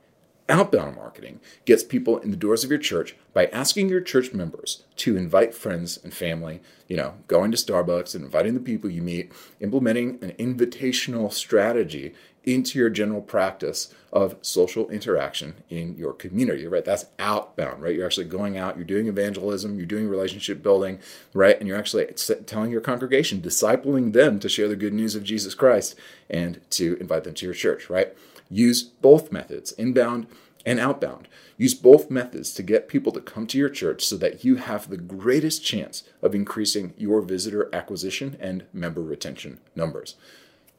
Outbound 0.46 0.96
marketing 0.96 1.40
gets 1.64 1.82
people 1.82 2.18
in 2.18 2.30
the 2.30 2.36
doors 2.36 2.64
of 2.64 2.70
your 2.70 2.78
church 2.78 3.16
by 3.32 3.46
asking 3.46 3.88
your 3.88 4.02
church 4.02 4.34
members 4.34 4.84
to 4.96 5.16
invite 5.16 5.54
friends 5.54 5.98
and 6.04 6.12
family, 6.12 6.60
you 6.86 6.98
know, 6.98 7.14
going 7.28 7.50
to 7.50 7.56
Starbucks 7.56 8.14
and 8.14 8.24
inviting 8.24 8.52
the 8.52 8.60
people 8.60 8.90
you 8.90 9.00
meet, 9.00 9.32
implementing 9.60 10.18
an 10.22 10.32
invitational 10.32 11.32
strategy 11.32 12.12
into 12.44 12.78
your 12.78 12.90
general 12.90 13.22
practice 13.22 13.92
of 14.12 14.36
social 14.42 14.90
interaction 14.90 15.54
in 15.70 15.96
your 15.96 16.12
community, 16.12 16.66
right? 16.66 16.84
That's 16.84 17.06
outbound, 17.18 17.82
right? 17.82 17.94
You're 17.94 18.04
actually 18.04 18.26
going 18.26 18.58
out, 18.58 18.76
you're 18.76 18.84
doing 18.84 19.06
evangelism, 19.06 19.76
you're 19.76 19.86
doing 19.86 20.08
relationship 20.08 20.62
building, 20.62 20.98
right? 21.32 21.58
And 21.58 21.66
you're 21.66 21.78
actually 21.78 22.04
telling 22.44 22.70
your 22.70 22.82
congregation, 22.82 23.40
discipling 23.40 24.12
them 24.12 24.38
to 24.40 24.50
share 24.50 24.68
the 24.68 24.76
good 24.76 24.92
news 24.92 25.14
of 25.14 25.24
Jesus 25.24 25.54
Christ 25.54 25.94
and 26.28 26.60
to 26.72 26.98
invite 27.00 27.24
them 27.24 27.32
to 27.32 27.46
your 27.46 27.54
church, 27.54 27.88
right? 27.88 28.14
Use 28.48 28.82
both 28.82 29.32
methods, 29.32 29.72
inbound 29.72 30.26
and 30.66 30.80
outbound. 30.80 31.28
Use 31.56 31.74
both 31.74 32.10
methods 32.10 32.54
to 32.54 32.62
get 32.62 32.88
people 32.88 33.12
to 33.12 33.20
come 33.20 33.46
to 33.46 33.58
your 33.58 33.68
church 33.68 34.04
so 34.04 34.16
that 34.16 34.44
you 34.44 34.56
have 34.56 34.88
the 34.88 34.96
greatest 34.96 35.64
chance 35.64 36.02
of 36.22 36.34
increasing 36.34 36.94
your 36.96 37.20
visitor 37.20 37.68
acquisition 37.72 38.36
and 38.40 38.64
member 38.72 39.02
retention 39.02 39.60
numbers. 39.74 40.16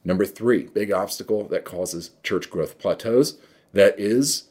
Number 0.03 0.25
three, 0.25 0.63
big 0.63 0.91
obstacle 0.91 1.47
that 1.47 1.65
causes 1.65 2.11
church 2.23 2.49
growth 2.49 2.77
plateaus 2.77 3.37
that 3.73 3.99
is 3.99 4.45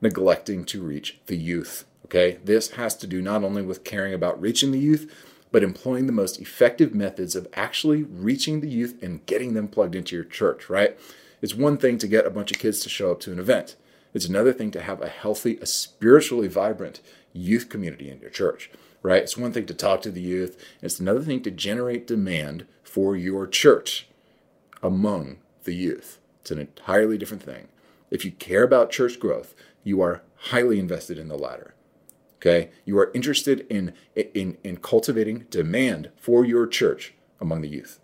neglecting 0.00 0.64
to 0.64 0.82
reach 0.82 1.18
the 1.26 1.36
youth. 1.36 1.84
Okay, 2.06 2.38
this 2.44 2.72
has 2.72 2.96
to 2.96 3.06
do 3.06 3.22
not 3.22 3.44
only 3.44 3.62
with 3.62 3.84
caring 3.84 4.12
about 4.12 4.40
reaching 4.40 4.70
the 4.70 4.78
youth, 4.78 5.10
but 5.50 5.62
employing 5.62 6.06
the 6.06 6.12
most 6.12 6.40
effective 6.40 6.94
methods 6.94 7.36
of 7.36 7.46
actually 7.54 8.02
reaching 8.02 8.60
the 8.60 8.68
youth 8.68 9.00
and 9.02 9.24
getting 9.26 9.54
them 9.54 9.68
plugged 9.68 9.94
into 9.94 10.16
your 10.16 10.24
church, 10.24 10.68
right? 10.68 10.98
It's 11.42 11.54
one 11.54 11.76
thing 11.76 11.98
to 11.98 12.06
get 12.06 12.24
a 12.24 12.30
bunch 12.30 12.52
of 12.52 12.58
kids 12.58 12.80
to 12.80 12.88
show 12.88 13.10
up 13.10 13.20
to 13.20 13.32
an 13.32 13.40
event. 13.40 13.76
It's 14.14 14.28
another 14.28 14.52
thing 14.52 14.70
to 14.70 14.80
have 14.80 15.02
a 15.02 15.08
healthy, 15.08 15.58
a 15.60 15.66
spiritually 15.66 16.46
vibrant 16.48 17.00
youth 17.32 17.68
community 17.68 18.08
in 18.08 18.20
your 18.20 18.30
church, 18.30 18.70
right? 19.02 19.22
It's 19.22 19.36
one 19.36 19.52
thing 19.52 19.66
to 19.66 19.74
talk 19.74 20.02
to 20.02 20.10
the 20.10 20.20
youth, 20.20 20.62
it's 20.80 21.00
another 21.00 21.22
thing 21.22 21.42
to 21.42 21.50
generate 21.50 22.06
demand 22.06 22.66
for 22.84 23.16
your 23.16 23.46
church 23.46 24.06
among 24.82 25.38
the 25.64 25.74
youth. 25.74 26.18
It's 26.40 26.50
an 26.50 26.58
entirely 26.58 27.18
different 27.18 27.42
thing. 27.42 27.68
If 28.10 28.24
you 28.24 28.32
care 28.32 28.62
about 28.62 28.90
church 28.90 29.18
growth, 29.18 29.54
you 29.82 30.00
are 30.02 30.22
highly 30.36 30.78
invested 30.78 31.18
in 31.18 31.28
the 31.28 31.38
latter. 31.38 31.74
Okay? 32.36 32.70
You 32.84 32.98
are 32.98 33.10
interested 33.14 33.66
in, 33.70 33.94
in, 34.14 34.58
in 34.62 34.76
cultivating 34.76 35.46
demand 35.50 36.10
for 36.16 36.44
your 36.44 36.66
church 36.66 37.14
among 37.40 37.62
the 37.62 37.68
youth, 37.68 37.98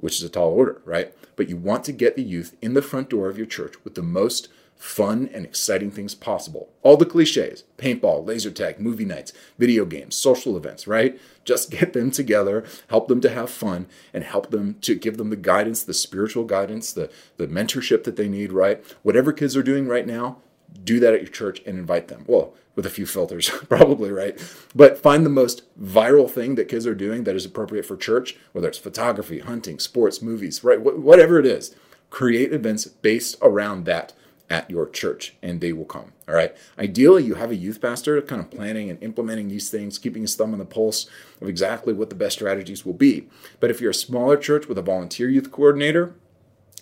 which 0.00 0.16
is 0.16 0.22
a 0.22 0.28
tall 0.28 0.50
order, 0.50 0.80
right? 0.84 1.14
But 1.36 1.48
you 1.48 1.56
want 1.56 1.84
to 1.84 1.92
get 1.92 2.16
the 2.16 2.22
youth 2.22 2.56
in 2.60 2.74
the 2.74 2.82
front 2.82 3.10
door 3.10 3.28
of 3.28 3.38
your 3.38 3.46
church 3.46 3.74
with 3.84 3.94
the 3.94 4.02
most 4.02 4.48
fun 4.80 5.28
and 5.34 5.44
exciting 5.44 5.90
things 5.90 6.14
possible. 6.14 6.70
All 6.82 6.96
the 6.96 7.04
cliches 7.04 7.64
paintball, 7.76 8.26
laser 8.26 8.50
tag, 8.50 8.80
movie 8.80 9.04
nights, 9.04 9.32
video 9.58 9.84
games, 9.84 10.16
social 10.16 10.56
events, 10.56 10.86
right? 10.86 11.20
Just 11.44 11.70
get 11.78 11.92
them 11.92 12.10
together, 12.10 12.64
help 12.88 13.08
them 13.08 13.20
to 13.20 13.28
have 13.28 13.50
fun, 13.50 13.86
and 14.14 14.24
help 14.24 14.50
them 14.50 14.76
to 14.80 14.94
give 14.94 15.18
them 15.18 15.28
the 15.28 15.36
guidance, 15.36 15.82
the 15.82 15.94
spiritual 15.94 16.44
guidance, 16.44 16.92
the, 16.92 17.10
the 17.36 17.46
mentorship 17.46 18.04
that 18.04 18.16
they 18.16 18.28
need, 18.28 18.52
right? 18.52 18.82
Whatever 19.02 19.34
kids 19.34 19.54
are 19.54 19.62
doing 19.62 19.86
right 19.86 20.06
now, 20.06 20.38
do 20.82 20.98
that 21.00 21.12
at 21.12 21.20
your 21.20 21.30
church 21.30 21.60
and 21.66 21.78
invite 21.78 22.08
them. 22.08 22.24
Well, 22.26 22.54
with 22.76 22.86
a 22.86 22.90
few 22.90 23.06
filters, 23.06 23.48
probably, 23.68 24.10
right? 24.10 24.38
But 24.74 24.98
find 24.98 25.24
the 25.24 25.30
most 25.30 25.62
viral 25.80 26.30
thing 26.30 26.54
that 26.54 26.68
kids 26.68 26.86
are 26.86 26.94
doing 26.94 27.24
that 27.24 27.36
is 27.36 27.44
appropriate 27.44 27.84
for 27.84 27.96
church, 27.96 28.36
whether 28.52 28.68
it's 28.68 28.78
photography, 28.78 29.40
hunting, 29.40 29.78
sports, 29.78 30.22
movies, 30.22 30.62
right? 30.64 30.80
Whatever 30.80 31.38
it 31.38 31.46
is, 31.46 31.74
create 32.10 32.52
events 32.52 32.86
based 32.86 33.36
around 33.42 33.84
that 33.84 34.12
at 34.50 34.68
your 34.68 34.88
church 34.88 35.34
and 35.42 35.60
they 35.60 35.72
will 35.72 35.84
come. 35.84 36.12
All 36.28 36.34
right. 36.34 36.54
Ideally, 36.78 37.22
you 37.22 37.36
have 37.36 37.52
a 37.52 37.56
youth 37.56 37.80
pastor 37.80 38.20
kind 38.20 38.40
of 38.40 38.50
planning 38.50 38.90
and 38.90 39.00
implementing 39.02 39.48
these 39.48 39.70
things, 39.70 39.98
keeping 39.98 40.22
his 40.22 40.34
thumb 40.34 40.52
on 40.52 40.58
the 40.58 40.64
pulse 40.64 41.08
of 41.40 41.48
exactly 41.48 41.92
what 41.92 42.10
the 42.10 42.16
best 42.16 42.36
strategies 42.36 42.84
will 42.84 42.92
be. 42.94 43.28
But 43.60 43.70
if 43.70 43.80
you're 43.80 43.92
a 43.92 43.94
smaller 43.94 44.36
church 44.36 44.66
with 44.66 44.76
a 44.76 44.82
volunteer 44.82 45.28
youth 45.28 45.52
coordinator, 45.52 46.14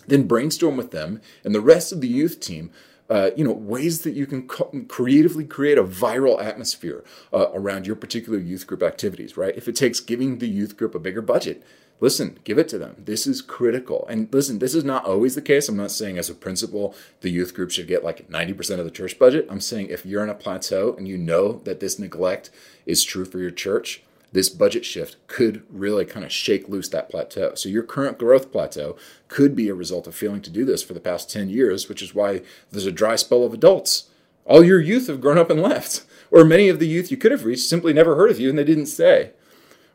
then 0.07 0.27
brainstorm 0.27 0.77
with 0.77 0.89
them 0.89 1.21
and 1.43 1.53
the 1.53 1.61
rest 1.61 1.91
of 1.91 2.01
the 2.01 2.07
youth 2.07 2.39
team. 2.39 2.71
Uh, 3.09 3.31
you 3.35 3.43
know 3.43 3.51
ways 3.51 4.03
that 4.03 4.13
you 4.13 4.27
can 4.27 4.47
co- 4.47 4.71
creatively 4.87 5.43
create 5.43 5.79
a 5.79 5.83
viral 5.83 6.39
atmosphere 6.39 7.03
uh, 7.33 7.47
around 7.53 7.87
your 7.87 7.95
particular 7.95 8.37
youth 8.37 8.67
group 8.67 8.83
activities 8.83 9.35
right 9.35 9.57
if 9.57 9.67
it 9.67 9.75
takes 9.75 9.99
giving 9.99 10.37
the 10.37 10.47
youth 10.47 10.77
group 10.77 10.93
a 10.93 10.99
bigger 10.99 11.21
budget 11.21 11.63
listen, 11.99 12.39
give 12.43 12.57
it 12.57 12.67
to 12.69 12.77
them. 12.77 12.95
This 12.97 13.27
is 13.27 13.41
critical. 13.41 14.05
And 14.09 14.31
listen, 14.33 14.59
this 14.59 14.73
is 14.73 14.83
not 14.83 15.05
always 15.05 15.35
the 15.35 15.41
case. 15.41 15.67
I'm 15.67 15.77
not 15.77 15.91
saying 15.91 16.17
as 16.17 16.29
a 16.29 16.35
principle 16.35 16.95
the 17.21 17.29
youth 17.29 17.53
group 17.53 17.71
should 17.71 17.87
get 17.87 18.03
like 18.03 18.29
90% 18.29 18.79
of 18.79 18.85
the 18.85 18.91
church 18.91 19.19
budget. 19.19 19.47
I'm 19.49 19.61
saying 19.61 19.87
if 19.89 20.05
you're 20.05 20.23
in 20.23 20.29
a 20.29 20.35
plateau 20.35 20.95
and 20.97 21.07
you 21.07 21.17
know 21.17 21.53
that 21.65 21.79
this 21.79 21.99
neglect 21.99 22.49
is 22.85 23.03
true 23.03 23.25
for 23.25 23.39
your 23.39 23.51
church, 23.51 24.03
this 24.31 24.49
budget 24.49 24.85
shift 24.85 25.15
could 25.27 25.63
really 25.69 26.05
kind 26.05 26.25
of 26.25 26.31
shake 26.31 26.69
loose 26.69 26.89
that 26.89 27.09
plateau. 27.09 27.55
So 27.55 27.69
your 27.69 27.83
current 27.83 28.17
growth 28.17 28.51
plateau 28.51 28.95
could 29.27 29.55
be 29.55 29.69
a 29.69 29.75
result 29.75 30.07
of 30.07 30.15
failing 30.15 30.41
to 30.41 30.49
do 30.49 30.65
this 30.65 30.83
for 30.83 30.93
the 30.93 30.99
past 30.99 31.31
10 31.31 31.49
years, 31.49 31.89
which 31.89 32.01
is 32.01 32.13
why 32.13 32.41
there's 32.71 32.85
a 32.85 32.91
dry 32.91 33.15
spell 33.15 33.43
of 33.43 33.53
adults. 33.53 34.09
All 34.45 34.63
your 34.63 34.79
youth 34.79 35.07
have 35.07 35.21
grown 35.21 35.37
up 35.37 35.49
and 35.49 35.61
left. 35.61 36.05
Or 36.31 36.45
many 36.45 36.69
of 36.69 36.79
the 36.79 36.87
youth 36.87 37.09
you 37.09 37.17
could 37.17 37.31
have 37.31 37.45
reached 37.45 37.63
simply 37.63 37.91
never 37.91 38.15
heard 38.15 38.29
of 38.29 38.39
you 38.39 38.49
and 38.49 38.57
they 38.57 38.63
didn't 38.63 38.85
stay 38.85 39.31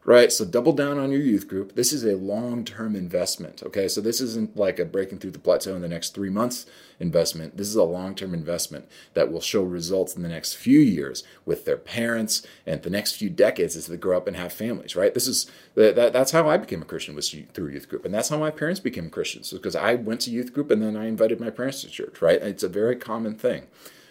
right? 0.04 0.30
So 0.30 0.44
double 0.44 0.72
down 0.72 0.98
on 0.98 1.10
your 1.10 1.20
youth 1.20 1.48
group. 1.48 1.74
This 1.74 1.92
is 1.92 2.04
a 2.04 2.16
long 2.16 2.64
term 2.64 2.94
investment, 2.94 3.62
okay? 3.62 3.88
So 3.88 4.00
this 4.00 4.20
isn't 4.20 4.56
like 4.56 4.78
a 4.78 4.84
breaking 4.84 5.18
through 5.18 5.30
the 5.30 5.38
plateau 5.38 5.74
in 5.74 5.82
the 5.82 5.88
next 5.88 6.14
three 6.14 6.28
months 6.28 6.66
investment. 7.00 7.56
This 7.56 7.68
is 7.68 7.74
a 7.74 7.82
long 7.84 8.14
term 8.14 8.34
investment 8.34 8.86
that 9.14 9.32
will 9.32 9.40
show 9.40 9.62
results 9.62 10.14
in 10.14 10.22
the 10.22 10.28
next 10.28 10.54
few 10.54 10.78
years 10.78 11.24
with 11.46 11.64
their 11.64 11.78
parents 11.78 12.46
and 12.66 12.82
the 12.82 12.90
next 12.90 13.12
few 13.12 13.30
decades 13.30 13.76
as 13.76 13.86
they 13.86 13.96
grow 13.96 14.16
up 14.16 14.26
and 14.26 14.36
have 14.36 14.52
families, 14.52 14.94
right? 14.94 15.14
This 15.14 15.26
is 15.26 15.50
that, 15.74 16.12
that's 16.12 16.32
how 16.32 16.48
I 16.48 16.58
became 16.58 16.82
a 16.82 16.86
Christian 16.86 17.14
was 17.14 17.34
through 17.52 17.68
youth 17.68 17.88
group, 17.88 18.04
and 18.04 18.14
that's 18.14 18.28
how 18.28 18.38
my 18.38 18.50
parents 18.50 18.80
became 18.80 19.10
Christians 19.10 19.50
because 19.50 19.74
I 19.74 19.94
went 19.94 20.20
to 20.22 20.30
youth 20.30 20.52
group 20.52 20.70
and 20.70 20.82
then 20.82 20.96
I 20.96 21.06
invited 21.06 21.40
my 21.40 21.50
parents 21.50 21.80
to 21.80 21.88
church, 21.88 22.20
right? 22.20 22.42
It's 22.42 22.62
a 22.62 22.68
very 22.68 22.96
common 22.96 23.36
thing. 23.36 23.64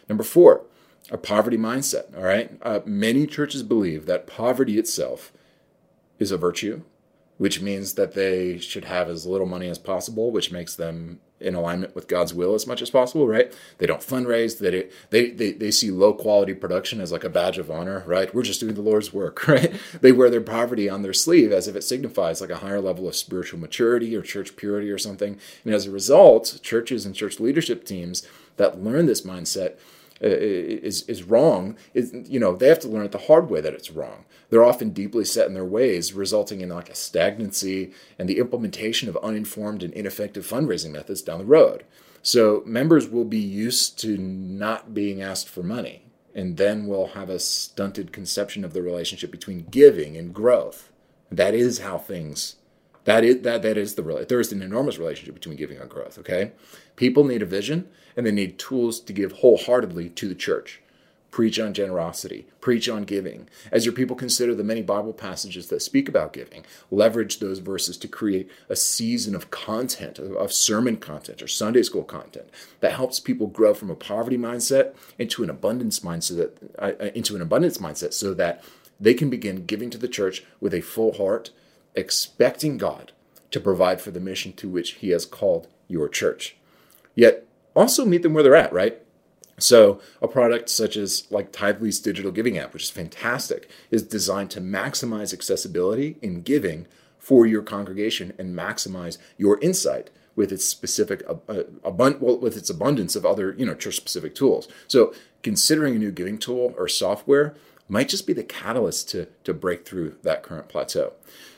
Number 0.10 0.24
four, 0.24 0.64
a 1.12 1.18
poverty 1.18 1.58
mindset. 1.58 2.16
All 2.18 2.24
right, 2.24 2.52
uh, 2.64 2.80
many 2.86 3.28
churches 3.28 3.62
believe 3.62 4.06
that 4.08 4.26
poverty 4.26 4.80
itself 4.80 5.32
is 6.24 6.32
a 6.32 6.38
virtue, 6.38 6.82
which 7.38 7.62
means 7.62 7.94
that 7.94 8.14
they 8.14 8.58
should 8.58 8.86
have 8.86 9.10
as 9.10 9.28
little 9.28 9.46
money 9.46 9.68
as 9.68 9.78
possible, 9.78 10.32
which 10.32 10.52
makes 10.52 10.76
them 10.76 11.20
in 11.44 11.56
alignment 11.56 11.94
with 11.94 12.08
God's 12.08 12.34
will 12.34 12.54
as 12.54 12.66
much 12.66 12.82
as 12.82 12.90
possible, 12.90 13.28
right? 13.28 13.54
They 13.78 13.86
don't 13.86 14.02
fundraise. 14.02 14.58
They, 14.60 14.90
they, 15.10 15.32
they, 15.32 15.52
they 15.52 15.72
see 15.72 15.92
low 15.92 16.14
quality 16.14 16.54
production 16.54 17.02
as 17.02 17.12
like 17.12 17.26
a 17.26 17.30
badge 17.30 17.58
of 17.58 17.70
honor, 17.70 18.04
right? 18.08 18.34
We're 18.34 18.44
just 18.44 18.62
doing 18.62 18.76
the 18.76 18.82
Lord's 18.82 19.14
work, 19.14 19.48
right? 19.48 19.76
They 20.02 20.12
wear 20.12 20.30
their 20.30 20.42
poverty 20.42 20.90
on 20.90 21.02
their 21.02 21.14
sleeve 21.14 21.52
as 21.52 21.68
if 21.68 21.76
it 21.76 21.84
signifies 21.84 22.40
like 22.40 22.50
a 22.50 22.58
higher 22.58 22.82
level 22.82 23.08
of 23.08 23.16
spiritual 23.16 23.60
maturity 23.60 24.16
or 24.16 24.22
church 24.22 24.56
purity 24.56 24.90
or 24.90 24.98
something. 24.98 25.38
And 25.66 25.74
as 25.74 25.86
a 25.86 25.92
result, 25.92 26.60
churches 26.64 27.06
and 27.06 27.14
church 27.14 27.40
leadership 27.40 27.84
teams 27.86 28.26
that 28.56 28.82
learn 28.82 29.06
this 29.06 29.22
mindset 29.24 29.78
Uh, 30.24 30.28
is 30.30 31.02
is 31.10 31.24
wrong 31.24 31.76
is 31.94 32.14
you 32.26 32.40
know 32.40 32.56
they 32.56 32.70
have 32.70 32.80
to 32.80 32.88
learn 32.88 33.04
it 33.04 33.12
the 33.12 33.18
hard 33.18 33.50
way 33.50 33.60
that 33.60 33.74
it's 33.74 33.92
wrong. 33.92 34.26
They're 34.50 34.64
often 34.64 34.92
deeply 34.92 35.26
set 35.26 35.48
in 35.48 35.54
their 35.54 35.66
ways 35.66 36.14
resulting 36.14 36.62
in 36.62 36.70
like 36.70 36.90
a 36.90 36.96
stagnancy 36.96 37.92
and 38.18 38.30
the 38.30 38.40
implementation 38.40 39.10
of 39.10 39.18
uninformed 39.18 39.84
and 39.84 39.94
ineffective 39.94 40.48
fundraising 40.48 40.92
methods 40.92 41.22
down 41.22 41.40
the 41.40 41.46
road. 41.46 41.84
So 42.22 42.64
members 42.66 43.10
will 43.10 43.26
be 43.26 43.40
used 43.40 44.00
to 44.00 44.18
not 44.18 44.94
being 44.94 45.22
asked 45.22 45.50
for 45.50 45.62
money 45.62 46.04
and 46.36 46.58
then 46.58 46.88
we'll 46.88 47.08
have 47.08 47.30
a 47.30 47.40
stunted 47.40 48.12
conception 48.12 48.64
of 48.64 48.74
the 48.74 48.82
relationship 48.82 49.32
between 49.32 49.66
giving 49.70 50.18
and 50.18 50.34
growth. 50.34 50.90
That 51.32 51.54
is 51.54 51.80
how 51.80 51.98
things 51.98 52.56
that 53.06 53.24
is 53.24 53.42
that 53.42 53.62
that 53.62 53.78
is 53.78 53.96
the 53.96 54.26
there 54.28 54.40
is 54.40 54.52
an 54.52 54.62
enormous 54.62 54.98
relationship 54.98 55.34
between 55.34 55.56
giving 55.56 55.78
and 55.78 55.90
growth 55.90 56.18
okay 56.18 56.52
people 56.96 57.24
need 57.24 57.42
a 57.42 57.46
vision 57.46 57.88
and 58.16 58.26
they 58.26 58.32
need 58.32 58.60
tools 58.60 59.00
to 59.00 59.14
give 59.14 59.34
wholeheartedly 59.34 60.10
to 60.10 60.28
the 60.28 60.36
church. 60.36 60.82
Preach 61.32 61.60
on 61.60 61.74
generosity, 61.74 62.46
preach 62.62 62.88
on 62.88 63.06
giving. 63.06 63.50
As 63.72 63.86
your 63.86 63.94
people 63.94 64.16
consider 64.16 64.54
the 64.54 64.64
many 64.64 64.84
Bible 64.84 65.14
passages 65.14 65.68
that 65.70 65.82
speak 65.82 66.08
about 66.08 66.32
giving, 66.32 66.64
leverage 66.92 67.40
those 67.40 67.58
verses 67.58 67.98
to 67.98 68.08
create 68.08 68.52
a 68.70 68.76
season 68.76 69.34
of 69.34 69.50
content, 69.50 70.20
of 70.20 70.54
sermon 70.54 70.98
content 70.98 71.42
or 71.42 71.48
Sunday 71.48 71.82
school 71.82 72.04
content 72.04 72.52
that 72.82 72.94
helps 72.94 73.20
people 73.20 73.48
grow 73.48 73.74
from 73.74 73.90
a 73.90 73.96
poverty 73.96 74.38
mindset 74.38 74.94
into 75.18 75.42
an 75.42 75.50
abundance 75.50 76.02
mindset, 76.02 76.52
uh, 76.78 76.92
uh, 77.00 77.06
into 77.16 77.36
an 77.36 77.42
abundance 77.42 77.80
mindset 77.80 78.14
so 78.14 78.36
that 78.36 78.64
they 79.00 79.16
can 79.16 79.32
begin 79.32 79.66
giving 79.66 79.90
to 79.90 79.98
the 79.98 80.08
church 80.08 80.44
with 80.62 80.72
a 80.72 80.82
full 80.82 81.14
heart, 81.14 81.50
expecting 81.96 82.78
God 82.78 83.12
to 83.52 83.60
provide 83.60 84.02
for 84.02 84.12
the 84.12 84.20
mission 84.20 84.54
to 84.54 84.70
which 84.70 84.94
He 84.94 85.10
has 85.10 85.26
called 85.26 85.68
your 85.88 86.10
church. 86.10 86.56
Yet 87.16 87.46
also 87.76 88.06
meet 88.06 88.24
them 88.24 88.34
where 88.34 88.44
they're 88.44 88.56
at, 88.56 88.74
right? 88.74 89.00
So, 89.60 90.02
a 90.22 90.28
product 90.28 90.70
such 90.70 90.98
as 90.98 91.28
like 91.30 91.52
Tithely's 91.52 92.00
digital 92.00 92.32
giving 92.32 92.58
app, 92.58 92.74
which 92.74 92.84
is 92.84 92.90
fantastic, 92.90 93.70
is 93.92 94.02
designed 94.02 94.50
to 94.52 94.62
maximize 94.62 95.34
accessibility 95.34 96.18
in 96.22 96.42
giving 96.42 96.88
for 97.20 97.46
your 97.46 97.62
congregation 97.62 98.34
and 98.38 98.58
maximize 98.58 99.18
your 99.38 99.60
insight 99.62 100.10
with 100.36 100.52
its 100.52 100.66
specific 100.66 101.24
uh, 101.30 101.36
uh 101.48 101.64
abund- 101.86 102.20
well, 102.20 102.38
with 102.38 102.58
its 102.58 102.70
abundance 102.70 103.16
of 103.16 103.26
other 103.26 103.54
you 103.58 103.66
know 103.66 103.76
church 103.76 103.96
specific 103.96 104.34
tools. 104.34 104.68
So, 104.88 105.14
considering 105.44 105.96
a 105.96 106.00
new 106.00 106.12
giving 106.12 106.40
tool 106.40 106.74
or 106.76 106.88
software 106.88 107.56
might 107.88 108.10
just 108.10 108.26
be 108.26 108.34
the 108.34 108.44
catalyst 108.44 109.10
to 109.10 109.28
to 109.44 109.54
break 109.54 109.86
through 109.86 110.18
that 110.24 110.42
current 110.42 110.68
plateau. 110.68 111.14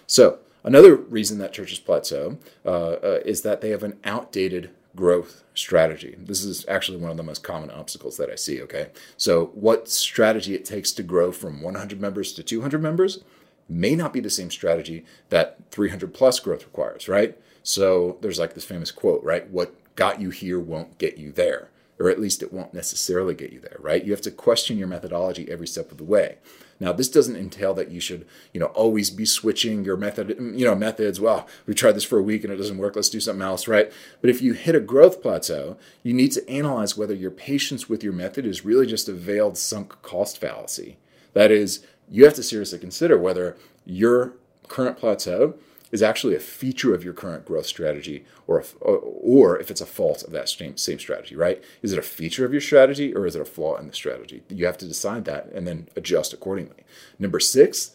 So, 0.08 0.40
another 0.64 0.96
reason 0.96 1.38
that 1.40 1.54
churches 1.54 1.80
plateau 1.80 2.38
uh, 2.66 2.70
uh, 2.70 3.20
is 3.26 3.42
that 3.42 3.62
they 3.62 3.70
have 3.70 3.84
an 3.84 4.00
outdated 4.04 4.72
growth 4.96 5.44
strategy. 5.54 6.16
This 6.18 6.44
is 6.44 6.66
actually 6.68 6.98
one 6.98 7.12
of 7.12 7.18
the 7.18 7.24
most 7.24 7.44
common 7.44 7.70
obstacles 7.70 8.18
that 8.18 8.30
I 8.30 8.36
see, 8.36 8.62
okay? 8.64 8.88
So, 9.18 9.48
what 9.54 9.90
strategy 9.90 10.56
it 10.56 10.66
takes 10.66 10.92
to 10.94 11.04
grow 11.04 11.32
from 11.32 11.62
100 11.62 12.00
members 12.00 12.34
to 12.34 12.44
200 12.44 12.82
members 12.82 13.24
may 13.68 13.96
not 13.96 14.14
be 14.14 14.20
the 14.20 14.30
same 14.30 14.52
strategy 14.52 15.06
that 15.30 15.58
300 15.72 16.14
plus 16.14 16.40
growth 16.40 16.64
requires, 16.64 17.08
right? 17.08 17.38
So, 17.64 18.18
there's 18.22 18.40
like 18.40 18.54
this 18.54 18.66
famous 18.66 18.92
quote, 18.92 19.24
right? 19.24 19.50
What 19.50 19.76
got 19.96 20.22
you 20.22 20.30
here 20.30 20.60
won't 20.60 20.98
get 20.98 21.18
you 21.18 21.32
there, 21.32 21.70
or 22.00 22.10
at 22.10 22.20
least 22.20 22.44
it 22.44 22.52
won't 22.52 22.74
necessarily 22.74 23.34
get 23.34 23.54
you 23.54 23.60
there, 23.60 23.78
right? 23.80 24.04
You 24.04 24.12
have 24.12 24.22
to 24.22 24.32
question 24.32 24.78
your 24.78 24.88
methodology 24.88 25.50
every 25.50 25.68
step 25.68 25.92
of 25.92 25.98
the 25.98 26.04
way. 26.04 26.38
Now, 26.80 26.92
this 26.92 27.08
doesn't 27.08 27.38
entail 27.38 27.74
that 27.76 27.90
you 27.90 28.02
should, 28.02 28.28
you 28.54 28.60
know, 28.60 28.66
always 28.68 29.10
be 29.10 29.26
switching 29.26 29.86
your 29.86 29.96
method, 29.96 30.30
mm, 30.30 30.58
you 30.60 30.66
know, 30.66 30.76
methods. 30.76 31.22
Well, 31.22 31.48
we 31.66 31.74
tried 31.74 31.94
this 31.94 32.04
for 32.04 32.20
a 32.20 32.24
week 32.24 32.44
and 32.44 32.52
it 32.52 32.58
doesn't 32.58 32.78
work. 32.78 32.96
Let's 32.96 33.10
do 33.10 33.22
something 33.22 33.42
else, 33.42 33.68
right? 33.68 33.92
But 34.20 34.30
if 34.30 34.42
you 34.42 34.54
hit 34.54 34.76
a 34.76 34.82
growth 34.82 35.22
plateau, 35.22 35.78
you 36.04 36.14
need 36.14 36.34
to 36.34 36.50
analyze 36.50 36.98
whether 36.98 37.14
your 37.14 37.32
patience 37.32 37.88
with 37.88 38.04
your 38.04 38.14
method 38.14 38.46
is 38.46 38.66
really 38.66 38.86
just 38.86 39.08
a 39.08 39.14
veiled 39.14 39.58
sunk 39.58 40.02
cost 40.02 40.38
fallacy. 40.38 40.98
That 41.34 41.50
is, 41.50 41.86
you 42.10 42.26
have 42.26 42.34
to 42.36 42.44
seriously 42.44 42.80
consider 42.80 43.18
whether 43.18 43.56
your 43.86 44.34
current 44.68 44.98
plateau 44.98 45.56
is 45.96 46.04
actually 46.04 46.36
a 46.36 46.42
feature 46.42 46.94
of 46.94 47.06
your 47.06 47.14
current 47.14 47.46
growth 47.46 47.66
strategy 47.66 48.26
or, 48.48 48.60
if, 48.60 48.76
or 48.82 49.58
if 49.58 49.72
it's 49.72 49.80
a 49.80 49.86
fault 49.86 50.24
of 50.24 50.32
that 50.34 50.50
same, 50.50 50.76
same 50.76 51.00
strategy, 51.00 51.38
right? 51.38 51.64
Is 51.82 51.94
it 51.94 51.98
a 51.98 52.02
feature 52.02 52.44
of 52.44 52.52
your 52.52 52.60
strategy 52.60 53.16
or 53.16 53.26
is 53.26 53.34
it 53.38 53.42
a 53.42 53.46
flaw 53.46 53.78
in 53.78 53.88
the 53.88 53.94
strategy? 53.94 54.44
You 54.50 54.66
have 54.66 54.78
to 54.80 54.88
decide 54.88 55.24
that 55.24 55.46
and 55.56 55.66
then 55.66 55.88
adjust 55.96 56.34
accordingly. 56.34 56.84
Number 57.18 57.40
six, 57.40 57.92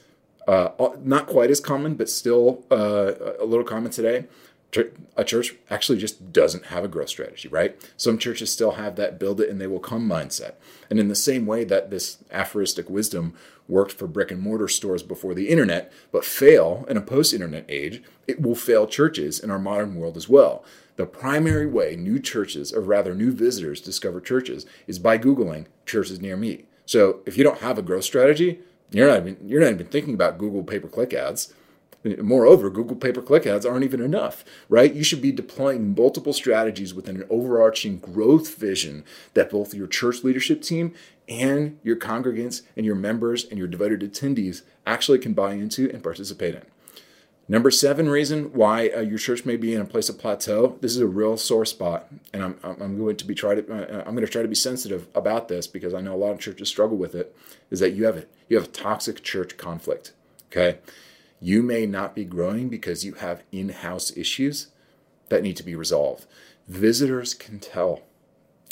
uh, 0.49 0.71
not 1.03 1.27
quite 1.27 1.51
as 1.51 1.61
common, 1.61 1.95
but 1.95 2.09
still 2.09 2.65
uh, 2.71 3.13
a 3.39 3.45
little 3.45 3.67
common 3.67 3.91
today, 3.91 4.25
a 5.17 5.25
church 5.25 5.55
actually 5.69 5.99
just 5.99 6.33
doesn't 6.33 6.67
have 6.67 6.85
a 6.85 6.89
growth 6.89 7.09
strategy, 7.09 7.49
right? 7.49 7.77
Some 7.97 8.19
churches 8.19 8.53
still 8.53 8.73
have 8.73 8.97
that 8.97 9.19
build 9.19 9.41
it 9.41 9.51
and 9.51 9.61
they 9.61 9.67
will 9.67 9.81
come 9.81 10.09
mindset. 10.09 10.55
And 10.89 11.01
in 11.01 11.09
the 11.09 11.15
same 11.15 11.47
way 11.47 11.65
that 11.65 11.91
this 11.91 12.19
aphoristic 12.31 12.89
wisdom 12.89 13.35
worked 13.69 13.93
for 13.93 14.07
brick 14.07 14.31
and 14.31 14.41
mortar 14.41 14.69
stores 14.69 15.03
before 15.03 15.35
the 15.35 15.49
internet, 15.49 15.93
but 16.13 16.25
fail 16.25 16.85
in 16.89 16.97
a 16.97 17.03
post 17.03 17.33
internet 17.33 17.65
age, 17.69 18.03
it 18.27 18.41
will 18.41 18.55
fail 18.55 18.87
churches 18.87 19.41
in 19.41 19.51
our 19.51 19.59
modern 19.59 19.97
world 19.97 20.17
as 20.17 20.29
well. 20.29 20.65
The 20.97 21.07
primary 21.07 21.67
way 21.67 21.97
new 21.97 22.19
churches, 22.19 22.73
or 22.73 22.81
rather 22.81 23.15
new 23.15 23.33
visitors, 23.33 23.81
discover 23.81 24.21
churches 24.21 24.67
is 24.87 24.99
by 24.99 25.19
Googling 25.19 25.67
churches 25.87 26.21
near 26.21 26.37
me. 26.37 26.65
So 26.87 27.21
if 27.27 27.37
you 27.37 27.45
don't 27.45 27.61
have 27.61 27.79
a 27.79 27.83
growth 27.83 28.05
strategy, 28.05 28.61
you're 28.91 29.09
not 29.09 29.21
even, 29.21 29.49
you're 29.49 29.61
not 29.61 29.73
even 29.73 29.87
thinking 29.87 30.15
about 30.15 30.39
Google 30.39 30.63
pay 30.63 30.79
per 30.79 30.89
click 30.89 31.15
ads. 31.15 31.55
Moreover, 32.03 32.71
Google 32.71 32.97
pay 32.97 33.13
per 33.13 33.21
click 33.21 33.47
ads 33.47 33.67
aren't 33.67 33.85
even 33.85 34.01
enough, 34.01 34.45
right? 34.69 34.95
You 34.95 35.05
should 35.05 35.21
be 35.21 35.33
deploying 35.33 35.95
multiple 35.95 36.33
strategies 36.33 36.95
within 36.95 37.17
an 37.17 37.27
overarching 37.29 37.99
growth 37.99 38.55
vision 38.55 39.05
that 39.35 39.51
both 39.51 39.75
your 39.75 39.87
church 39.87 40.25
leadership 40.25 40.63
team 40.63 40.95
and 41.29 41.79
your 41.83 41.97
congregants 41.97 42.63
and 42.75 42.87
your 42.87 42.95
members 42.95 43.45
and 43.45 43.59
your 43.59 43.69
devoted 43.69 44.01
attendees 44.01 44.63
actually 44.87 45.19
can 45.19 45.35
buy 45.35 45.53
into 45.53 45.91
and 45.91 46.03
participate 46.03 46.55
in. 46.55 46.63
Number 47.51 47.73
seven 47.73 48.09
reason 48.09 48.53
why 48.53 48.91
uh, 48.91 49.01
your 49.01 49.19
church 49.19 49.45
may 49.45 49.57
be 49.57 49.75
in 49.75 49.81
a 49.81 49.85
place 49.85 50.09
of 50.09 50.19
plateau. 50.21 50.79
This 50.81 50.93
is 50.93 51.01
a 51.01 51.07
real 51.09 51.37
sore 51.37 51.67
spot, 51.67 52.07
and 52.33 52.45
I'm, 52.45 52.57
I'm 52.63 52.97
going 52.97 53.17
to 53.17 53.25
be 53.25 53.35
try 53.35 53.57
to 53.57 53.63
uh, 53.73 54.05
I'm 54.07 54.15
going 54.15 54.25
to 54.25 54.31
try 54.31 54.43
to 54.43 54.49
be 54.49 54.55
sensitive 54.55 55.09
about 55.17 55.49
this 55.49 55.67
because 55.67 55.93
I 55.93 56.01
know 56.01 56.15
a 56.15 56.17
lot 56.17 56.31
of 56.31 56.39
churches 56.39 56.69
struggle 56.69 56.97
with 56.97 57.17
it. 57.17 57.37
Is 57.69 57.81
that 57.81 57.91
you 57.91 58.05
have 58.05 58.17
it? 58.17 58.31
You 58.49 58.57
have 58.57 58.73
toxic 58.73 59.25
church 59.25 59.57
conflict. 59.57 60.13
Okay, 60.53 60.79
you 61.41 61.63
may 61.63 61.87
not 61.87 62.15
be 62.15 62.25
growing 62.25 62.69
because 62.69 63.05
you 63.05 63.15
have 63.15 63.43
in-house 63.51 64.17
issues 64.17 64.69
that 65.31 65.43
need 65.43 65.57
to 65.57 65.63
be 65.63 65.75
resolved. 65.75 66.27
Visitors 66.69 67.35
can 67.35 67.59
tell. 67.59 68.03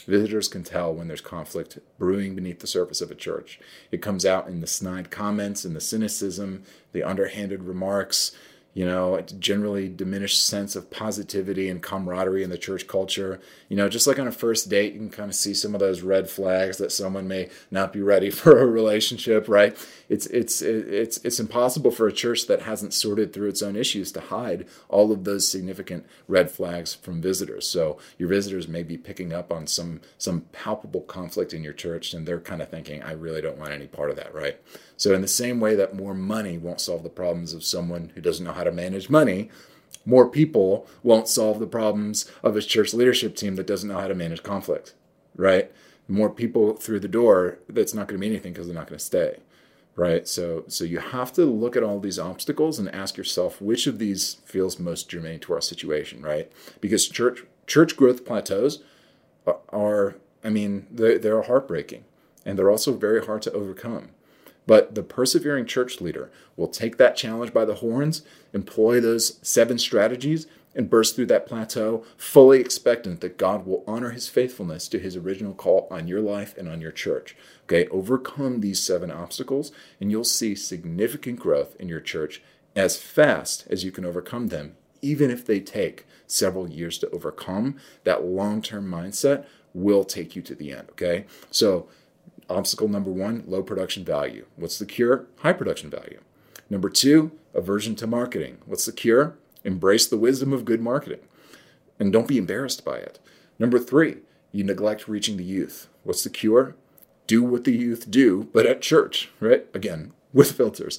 Visitors 0.06 0.48
can 0.48 0.62
tell 0.62 0.94
when 0.94 1.08
there's 1.08 1.20
conflict 1.20 1.78
brewing 1.98 2.34
beneath 2.34 2.60
the 2.60 2.66
surface 2.66 3.00
of 3.00 3.10
a 3.10 3.14
church. 3.14 3.58
It 3.90 4.02
comes 4.02 4.25
out 4.25 4.48
in 4.48 4.60
the 4.60 4.66
snide 4.66 5.10
comments 5.10 5.64
and 5.64 5.75
the 5.75 5.80
cynicism, 5.80 6.62
the 6.92 7.02
underhanded 7.02 7.64
remarks, 7.64 8.32
you 8.78 8.87
know, 8.87 9.16
a 9.16 9.23
generally 9.23 9.88
diminished 9.88 10.47
sense 10.47 10.76
of 10.76 10.88
positivity 10.88 11.68
and 11.68 11.82
camaraderie 11.82 12.44
in 12.44 12.50
the 12.50 12.56
church 12.56 12.87
culture. 12.87 13.40
You 13.68 13.76
know, 13.76 13.88
just 13.88 14.06
like 14.06 14.20
on 14.20 14.28
a 14.28 14.30
first 14.30 14.70
date, 14.70 14.92
you 14.92 15.00
can 15.00 15.11
kind 15.11 15.28
of 15.28 15.35
see 15.35 15.52
some 15.52 15.75
of 15.75 15.80
those 15.80 16.02
red 16.02 16.30
flags 16.30 16.78
that 16.78 16.92
someone 16.92 17.26
may 17.26 17.49
not 17.73 17.92
be 17.92 18.00
ready 18.02 18.30
for 18.38 18.61
a 18.61 18.66
relationship, 18.66 19.49
right? 19.49 19.76
It's 20.08 20.26
it's 20.26 20.62
it's 20.62 21.16
it's 21.25 21.40
impossible 21.40 21.90
for 21.90 22.06
a 22.06 22.12
church 22.12 22.47
that 22.47 22.62
hasn't 22.62 22.94
sorted 22.94 23.32
through 23.32 23.49
its 23.49 23.62
own 23.62 23.75
issues 23.75 24.12
to 24.12 24.20
hide 24.20 24.68
all 24.88 25.11
of 25.11 25.25
those 25.25 25.49
significant 25.49 26.06
red 26.28 26.49
flags 26.49 26.94
from 26.94 27.20
visitors. 27.20 27.66
So 27.66 27.99
your 28.16 28.28
visitors 28.28 28.68
may 28.68 28.85
be 28.85 28.97
picking 28.97 29.32
up 29.32 29.52
on 29.52 29.66
some 29.66 30.02
some 30.18 30.42
palpable 30.52 31.00
conflict 31.00 31.52
in 31.52 31.64
your 31.64 31.73
church 31.73 32.14
and 32.14 32.28
they're 32.28 32.38
kind 32.38 32.62
of 32.62 32.68
thinking, 32.68 33.02
I 33.02 33.11
really 33.11 33.42
don't 33.42 33.58
want 33.58 33.73
any 33.73 33.88
part 33.88 34.11
of 34.11 34.16
that, 34.18 34.32
right? 34.32 34.61
So, 34.99 35.14
in 35.14 35.20
the 35.20 35.28
same 35.28 35.61
way 35.61 35.76
that 35.76 35.94
more 35.94 36.12
money 36.12 36.58
won't 36.58 36.80
solve 36.80 37.04
the 37.04 37.08
problems 37.08 37.54
of 37.54 37.62
someone 37.62 38.11
who 38.16 38.20
doesn't 38.20 38.44
know 38.44 38.52
how 38.52 38.64
to 38.64 38.67
manage 38.72 39.10
money, 39.10 39.50
more 40.04 40.28
people 40.28 40.87
won't 41.02 41.28
solve 41.28 41.58
the 41.58 41.66
problems 41.66 42.30
of 42.42 42.56
a 42.56 42.62
church 42.62 42.94
leadership 42.94 43.37
team 43.37 43.56
that 43.56 43.66
doesn't 43.66 43.88
know 43.88 43.98
how 43.98 44.08
to 44.08 44.14
manage 44.14 44.42
conflict, 44.42 44.94
right? 45.37 45.70
More 46.08 46.30
people 46.30 46.75
through 46.75 47.00
the 47.00 47.08
door, 47.08 47.58
that's 47.68 47.92
not 47.92 48.08
going 48.08 48.18
to 48.18 48.20
mean 48.20 48.32
anything 48.32 48.52
because 48.52 48.66
they're 48.66 48.75
not 48.75 48.88
going 48.88 48.98
to 48.98 49.04
stay, 49.04 49.40
right? 49.96 50.26
So, 50.26 50.64
so 50.66 50.84
you 50.84 50.98
have 50.98 51.32
to 51.34 51.44
look 51.44 51.76
at 51.76 51.82
all 51.82 52.00
these 52.00 52.18
obstacles 52.18 52.78
and 52.78 52.88
ask 52.94 53.16
yourself 53.18 53.60
which 53.60 53.87
of 53.87 53.98
these 53.98 54.34
feels 54.46 54.78
most 54.78 55.10
germane 55.10 55.40
to 55.40 55.52
our 55.52 55.60
situation, 55.60 56.22
right? 56.22 56.50
Because 56.80 57.06
church 57.08 57.44
church 57.66 57.94
growth 57.96 58.25
plateaus 58.25 58.82
are, 59.68 60.16
I 60.42 60.48
mean, 60.48 60.87
they're, 60.90 61.18
they're 61.18 61.42
heartbreaking 61.42 62.04
and 62.46 62.58
they're 62.58 62.70
also 62.70 62.94
very 62.94 63.25
hard 63.25 63.42
to 63.42 63.52
overcome. 63.52 64.08
But 64.68 64.94
the 64.94 65.02
persevering 65.02 65.64
church 65.64 65.98
leader 65.98 66.30
will 66.54 66.68
take 66.68 66.98
that 66.98 67.16
challenge 67.16 67.54
by 67.54 67.64
the 67.64 67.76
horns, 67.76 68.20
employ 68.52 69.00
those 69.00 69.38
seven 69.40 69.78
strategies, 69.78 70.46
and 70.75 70.90
burst 70.90 71.16
through 71.16 71.26
that 71.26 71.46
plateau, 71.46 72.04
fully 72.18 72.60
expectant 72.60 73.22
that 73.22 73.38
God 73.38 73.66
will 73.66 73.82
honor 73.87 74.10
his 74.10 74.28
faithfulness 74.28 74.87
to 74.88 74.98
his 74.98 75.16
original 75.16 75.54
call 75.54 75.88
on 75.90 76.06
your 76.06 76.20
life 76.20 76.54
and 76.58 76.68
on 76.68 76.82
your 76.82 76.92
church. 76.92 77.34
Okay, 77.64 77.88
overcome 77.88 78.60
these 78.60 78.78
seven 78.78 79.10
obstacles, 79.10 79.72
and 80.02 80.10
you'll 80.10 80.22
see 80.22 80.54
significant 80.54 81.40
growth 81.40 81.74
in 81.81 81.88
your 81.88 82.00
church 82.00 82.42
as 82.76 83.00
fast 83.00 83.66
as 83.70 83.85
you 83.85 83.90
can 83.90 84.04
overcome 84.04 84.48
them, 84.48 84.76
even 85.00 85.31
if 85.31 85.46
they 85.46 85.61
take 85.61 86.04
several 86.26 86.68
years 86.68 86.98
to 86.98 87.09
overcome. 87.09 87.76
That 88.04 88.22
long 88.22 88.61
term 88.61 88.87
mindset 88.87 89.46
will 89.72 90.04
take 90.04 90.37
you 90.37 90.42
to 90.42 90.54
the 90.54 90.72
end. 90.72 90.88
Okay, 90.90 91.24
so 91.50 91.88
Obstacle 92.48 92.88
number 92.88 93.11
one, 93.11 93.44
low 93.46 93.62
production 93.62 94.04
value. 94.04 94.46
What's 94.56 94.78
the 94.78 94.87
cure? 94.87 95.26
High 95.38 95.52
production 95.52 95.90
value. 95.90 96.20
Number 96.70 96.88
two, 96.88 97.32
aversion 97.54 97.94
to 97.96 98.06
marketing. 98.06 98.58
What's 98.66 98.87
the 98.87 98.92
cure? 98.92 99.37
Embrace 99.64 100.06
the 100.06 100.16
wisdom 100.16 100.52
of 100.52 100.64
good 100.64 100.80
marketing 100.80 101.20
and 101.98 102.12
don't 102.12 102.28
be 102.28 102.38
embarrassed 102.38 102.84
by 102.84 102.96
it. 102.96 103.18
Number 103.58 103.78
three, 103.78 104.18
you 104.52 104.64
neglect 104.64 105.08
reaching 105.08 105.37
the 105.37 105.44
youth. 105.44 105.88
What's 106.04 106.24
the 106.24 106.30
cure? 106.30 106.76
Do 107.26 107.42
what 107.42 107.64
the 107.64 107.76
youth 107.76 108.11
do, 108.11 108.48
but 108.52 108.66
at 108.66 108.80
church, 108.80 109.30
right? 109.40 109.66
Again, 109.74 110.12
with 110.32 110.52
filters. 110.52 110.98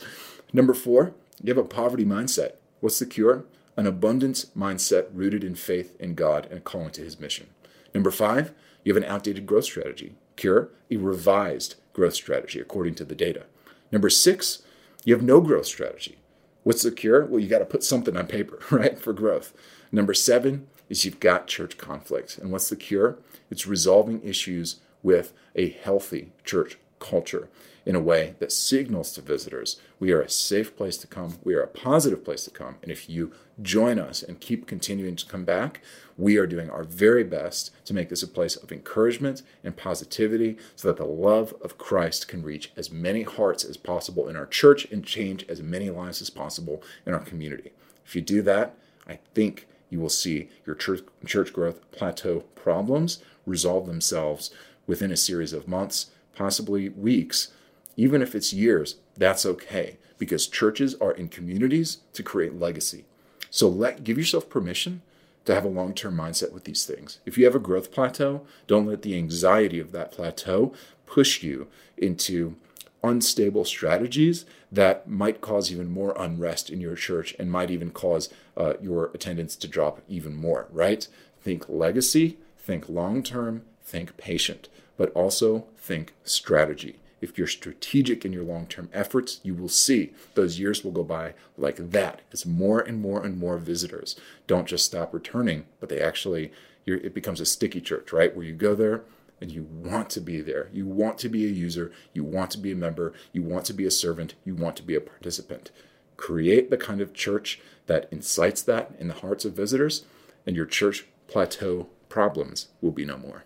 Number 0.54 0.74
four, 0.74 1.14
you 1.42 1.54
have 1.54 1.64
a 1.64 1.68
poverty 1.68 2.06
mindset. 2.06 2.54
What's 2.80 3.00
the 3.00 3.06
cure? 3.06 3.46
An 3.78 3.88
abundance 3.88 4.46
mindset 4.58 5.08
rooted 5.14 5.44
in 5.44 5.56
faith 5.56 5.96
in 6.00 6.16
God 6.16 6.48
and 6.52 6.64
calling 6.64 6.92
to 6.92 7.02
his 7.02 7.20
mission. 7.20 7.48
Number 7.94 8.12
five, 8.12 8.54
you 8.84 8.94
have 8.94 9.02
an 9.02 9.10
outdated 9.10 9.46
growth 9.46 9.66
strategy. 9.66 10.16
Cure, 10.40 10.70
a 10.90 10.98
revised 10.98 11.76
growth 11.94 12.16
strategy 12.16 12.60
according 12.60 12.96
to 12.96 13.06
the 13.06 13.14
data. 13.14 13.46
Number 13.92 14.10
six, 14.10 14.64
you 15.04 15.14
have 15.14 15.24
no 15.24 15.42
growth 15.42 15.66
strategy. 15.66 16.18
What's 16.64 16.84
the 16.84 16.92
cure? 16.92 17.26
Well, 17.26 17.40
you 17.42 17.50
got 17.50 17.60
to 17.60 17.66
put 17.66 17.84
something 17.84 18.16
on 18.16 18.28
paper, 18.28 18.60
right, 18.72 18.98
for 18.98 19.14
growth. 19.14 19.54
Number 19.92 20.14
seven 20.14 20.68
is 20.88 21.04
you've 21.04 21.20
got 21.20 21.48
church 21.48 21.78
conflict. 21.78 22.38
And 22.38 22.52
what's 22.52 22.70
the 22.70 22.76
cure? 22.76 23.20
It's 23.52 23.68
resolving 23.68 24.24
issues 24.24 24.78
with 25.04 25.34
a 25.56 25.70
healthy 25.70 26.32
church 26.44 26.78
culture 27.00 27.50
in 27.86 27.96
a 27.96 28.00
way 28.00 28.36
that 28.40 28.52
signals 28.52 29.12
to 29.14 29.22
visitors 29.22 29.80
we 30.00 30.12
are 30.12 30.22
a 30.22 30.30
safe 30.30 30.78
place 30.78 30.98
to 30.98 31.08
come, 31.08 31.38
we 31.44 31.54
are 31.54 31.62
a 31.62 31.68
positive 31.68 32.24
place 32.24 32.46
to 32.46 32.52
come. 32.52 32.76
And 32.82 32.92
if 32.92 33.10
you 33.10 33.34
join 33.62 34.00
us 34.00 34.24
and 34.24 34.40
keep 34.40 34.66
continuing 34.66 35.18
to 35.18 35.26
come 35.26 35.44
back, 35.44 35.82
we 36.18 36.38
are 36.38 36.48
doing 36.48 36.70
our 36.70 36.84
very 36.84 37.24
best 37.24 37.72
to 37.86 37.94
make 37.94 38.10
this 38.10 38.24
a 38.24 38.28
place 38.28 38.56
of 38.56 38.72
encouragement 38.72 39.42
and 39.64 39.76
positivity 39.76 40.58
so 40.76 40.88
that 40.88 40.98
the 40.98 41.06
love 41.06 41.54
of 41.62 41.78
Christ 41.78 42.28
can 42.28 42.44
reach 42.44 42.72
as 42.78 42.92
many 42.92 43.24
hearts 43.24 43.66
as 43.66 43.76
possible 43.76 44.30
in 44.30 44.38
our 44.38 44.46
church 44.46 44.86
and 44.92 45.04
change 45.04 45.46
as 45.50 45.62
many 45.62 45.90
lives 45.90 46.22
as 46.22 46.30
possible 46.30 46.82
in 47.06 47.14
our 47.14 47.20
community. 47.20 47.72
If 48.06 48.16
you 48.16 48.22
do 48.22 48.42
that, 48.44 48.76
I 49.08 49.20
think 49.34 49.68
you 49.90 50.00
will 50.00 50.10
see 50.10 50.50
your 50.66 50.76
church, 50.76 51.02
church 51.26 51.52
growth 51.52 51.92
plateau 51.92 52.42
problems 52.56 53.22
resolve 53.46 53.88
themselves 53.88 54.52
within 54.88 55.12
a 55.12 55.18
series 55.18 55.52
of 55.52 55.68
months, 55.68 56.12
possibly 56.40 56.88
weeks, 56.88 57.50
even 57.98 58.22
if 58.22 58.34
it's 58.34 58.54
years, 58.54 58.96
that's 59.18 59.46
okay 59.46 59.98
because 60.18 60.48
churches 60.48 60.96
are 61.02 61.12
in 61.12 61.28
communities 61.28 61.98
to 62.14 62.24
create 62.24 62.58
legacy. 62.58 63.04
So 63.50 63.68
let 63.68 64.06
give 64.06 64.18
yourself 64.18 64.50
permission 64.50 65.02
to 65.44 65.54
have 65.54 65.66
a 65.66 65.70
long-term 65.70 66.16
mindset 66.16 66.54
with 66.54 66.64
these 66.64 66.86
things. 66.86 67.20
If 67.26 67.38
you 67.38 67.44
have 67.44 67.56
a 67.56 67.60
growth 67.60 67.92
plateau, 67.92 68.46
don't 68.68 68.88
let 68.88 69.02
the 69.02 69.18
anxiety 69.18 69.80
of 69.80 69.92
that 69.92 70.14
plateau 70.14 70.74
push 71.06 71.44
you 71.44 71.68
into 71.98 72.56
unstable 73.04 73.66
strategies 73.66 74.46
that 74.72 75.10
might 75.10 75.42
cause 75.42 75.70
even 75.72 75.92
more 75.92 76.14
unrest 76.18 76.70
in 76.70 76.80
your 76.80 76.96
church 76.96 77.36
and 77.38 77.52
might 77.52 77.70
even 77.70 77.92
cause 77.92 78.30
uh, 78.56 78.74
your 78.82 79.12
attendance 79.14 79.58
to 79.58 79.68
drop 79.68 80.02
even 80.08 80.36
more, 80.36 80.68
right? 80.72 81.06
Think 81.42 81.68
legacy, 81.68 82.38
think 82.58 82.88
long 82.88 83.24
term, 83.24 83.64
think 83.84 84.16
patient, 84.16 84.70
but 85.00 85.14
also 85.14 85.66
think 85.78 86.14
strategy. 86.26 87.00
If 87.22 87.38
you're 87.38 87.48
strategic 87.48 88.26
in 88.26 88.34
your 88.34 88.44
long 88.44 88.68
term 88.68 88.90
efforts, 88.94 89.40
you 89.44 89.56
will 89.56 89.70
see 89.70 90.12
those 90.36 90.60
years 90.60 90.84
will 90.84 90.92
go 90.92 91.06
by 91.06 91.36
like 91.58 91.78
that 91.92 92.22
as 92.34 92.46
more 92.46 92.82
and 92.82 93.02
more 93.02 93.24
and 93.24 93.40
more 93.40 93.58
visitors 93.58 94.20
don't 94.46 94.68
just 94.68 94.86
stop 94.86 95.14
returning, 95.14 95.68
but 95.80 95.88
they 95.88 96.02
actually, 96.02 96.52
it 96.86 97.14
becomes 97.14 97.40
a 97.40 97.46
sticky 97.46 97.80
church, 97.80 98.12
right? 98.12 98.36
Where 98.36 98.46
you 98.46 98.54
go 98.54 98.76
there 98.76 99.04
and 99.40 99.50
you 99.50 99.64
want 99.64 100.10
to 100.12 100.20
be 100.20 100.42
there. 100.42 100.70
You 100.74 100.86
want 100.86 101.18
to 101.20 101.30
be 101.30 101.46
a 101.46 101.50
user. 101.50 101.94
You 102.14 102.26
want 102.26 102.52
to 102.52 102.58
be 102.58 102.74
a 102.74 102.76
member. 102.76 103.14
You 103.32 103.42
want 103.42 103.64
to 103.66 103.74
be 103.74 103.86
a 103.86 103.92
servant. 103.92 104.36
You 104.44 104.54
want 104.54 104.76
to 104.78 104.84
be 104.84 104.96
a 104.96 105.02
participant. 105.02 105.72
Create 106.18 106.70
the 106.70 106.78
kind 106.78 107.00
of 107.00 107.14
church 107.14 107.62
that 107.86 108.10
incites 108.12 108.62
that 108.64 108.92
in 109.00 109.08
the 109.08 109.14
hearts 109.14 109.46
of 109.46 109.54
visitors, 109.54 110.04
and 110.46 110.58
your 110.58 110.66
church 110.66 111.06
plateau 111.28 111.88
problems 112.10 112.68
will 112.82 112.92
be 112.92 113.06
no 113.06 113.18
more. 113.18 113.46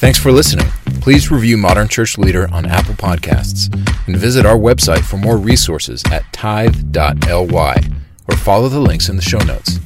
Thanks 0.00 0.18
for 0.18 0.32
listening. 0.32 0.64
Please 1.02 1.30
review 1.30 1.58
Modern 1.58 1.86
Church 1.86 2.16
Leader 2.16 2.48
on 2.54 2.64
Apple 2.64 2.94
Podcasts 2.94 3.70
and 4.06 4.16
visit 4.16 4.46
our 4.46 4.56
website 4.56 5.04
for 5.04 5.18
more 5.18 5.36
resources 5.36 6.02
at 6.10 6.24
tithe.ly 6.32 7.76
or 8.26 8.36
follow 8.38 8.70
the 8.70 8.80
links 8.80 9.10
in 9.10 9.16
the 9.16 9.22
show 9.22 9.40
notes. 9.40 9.78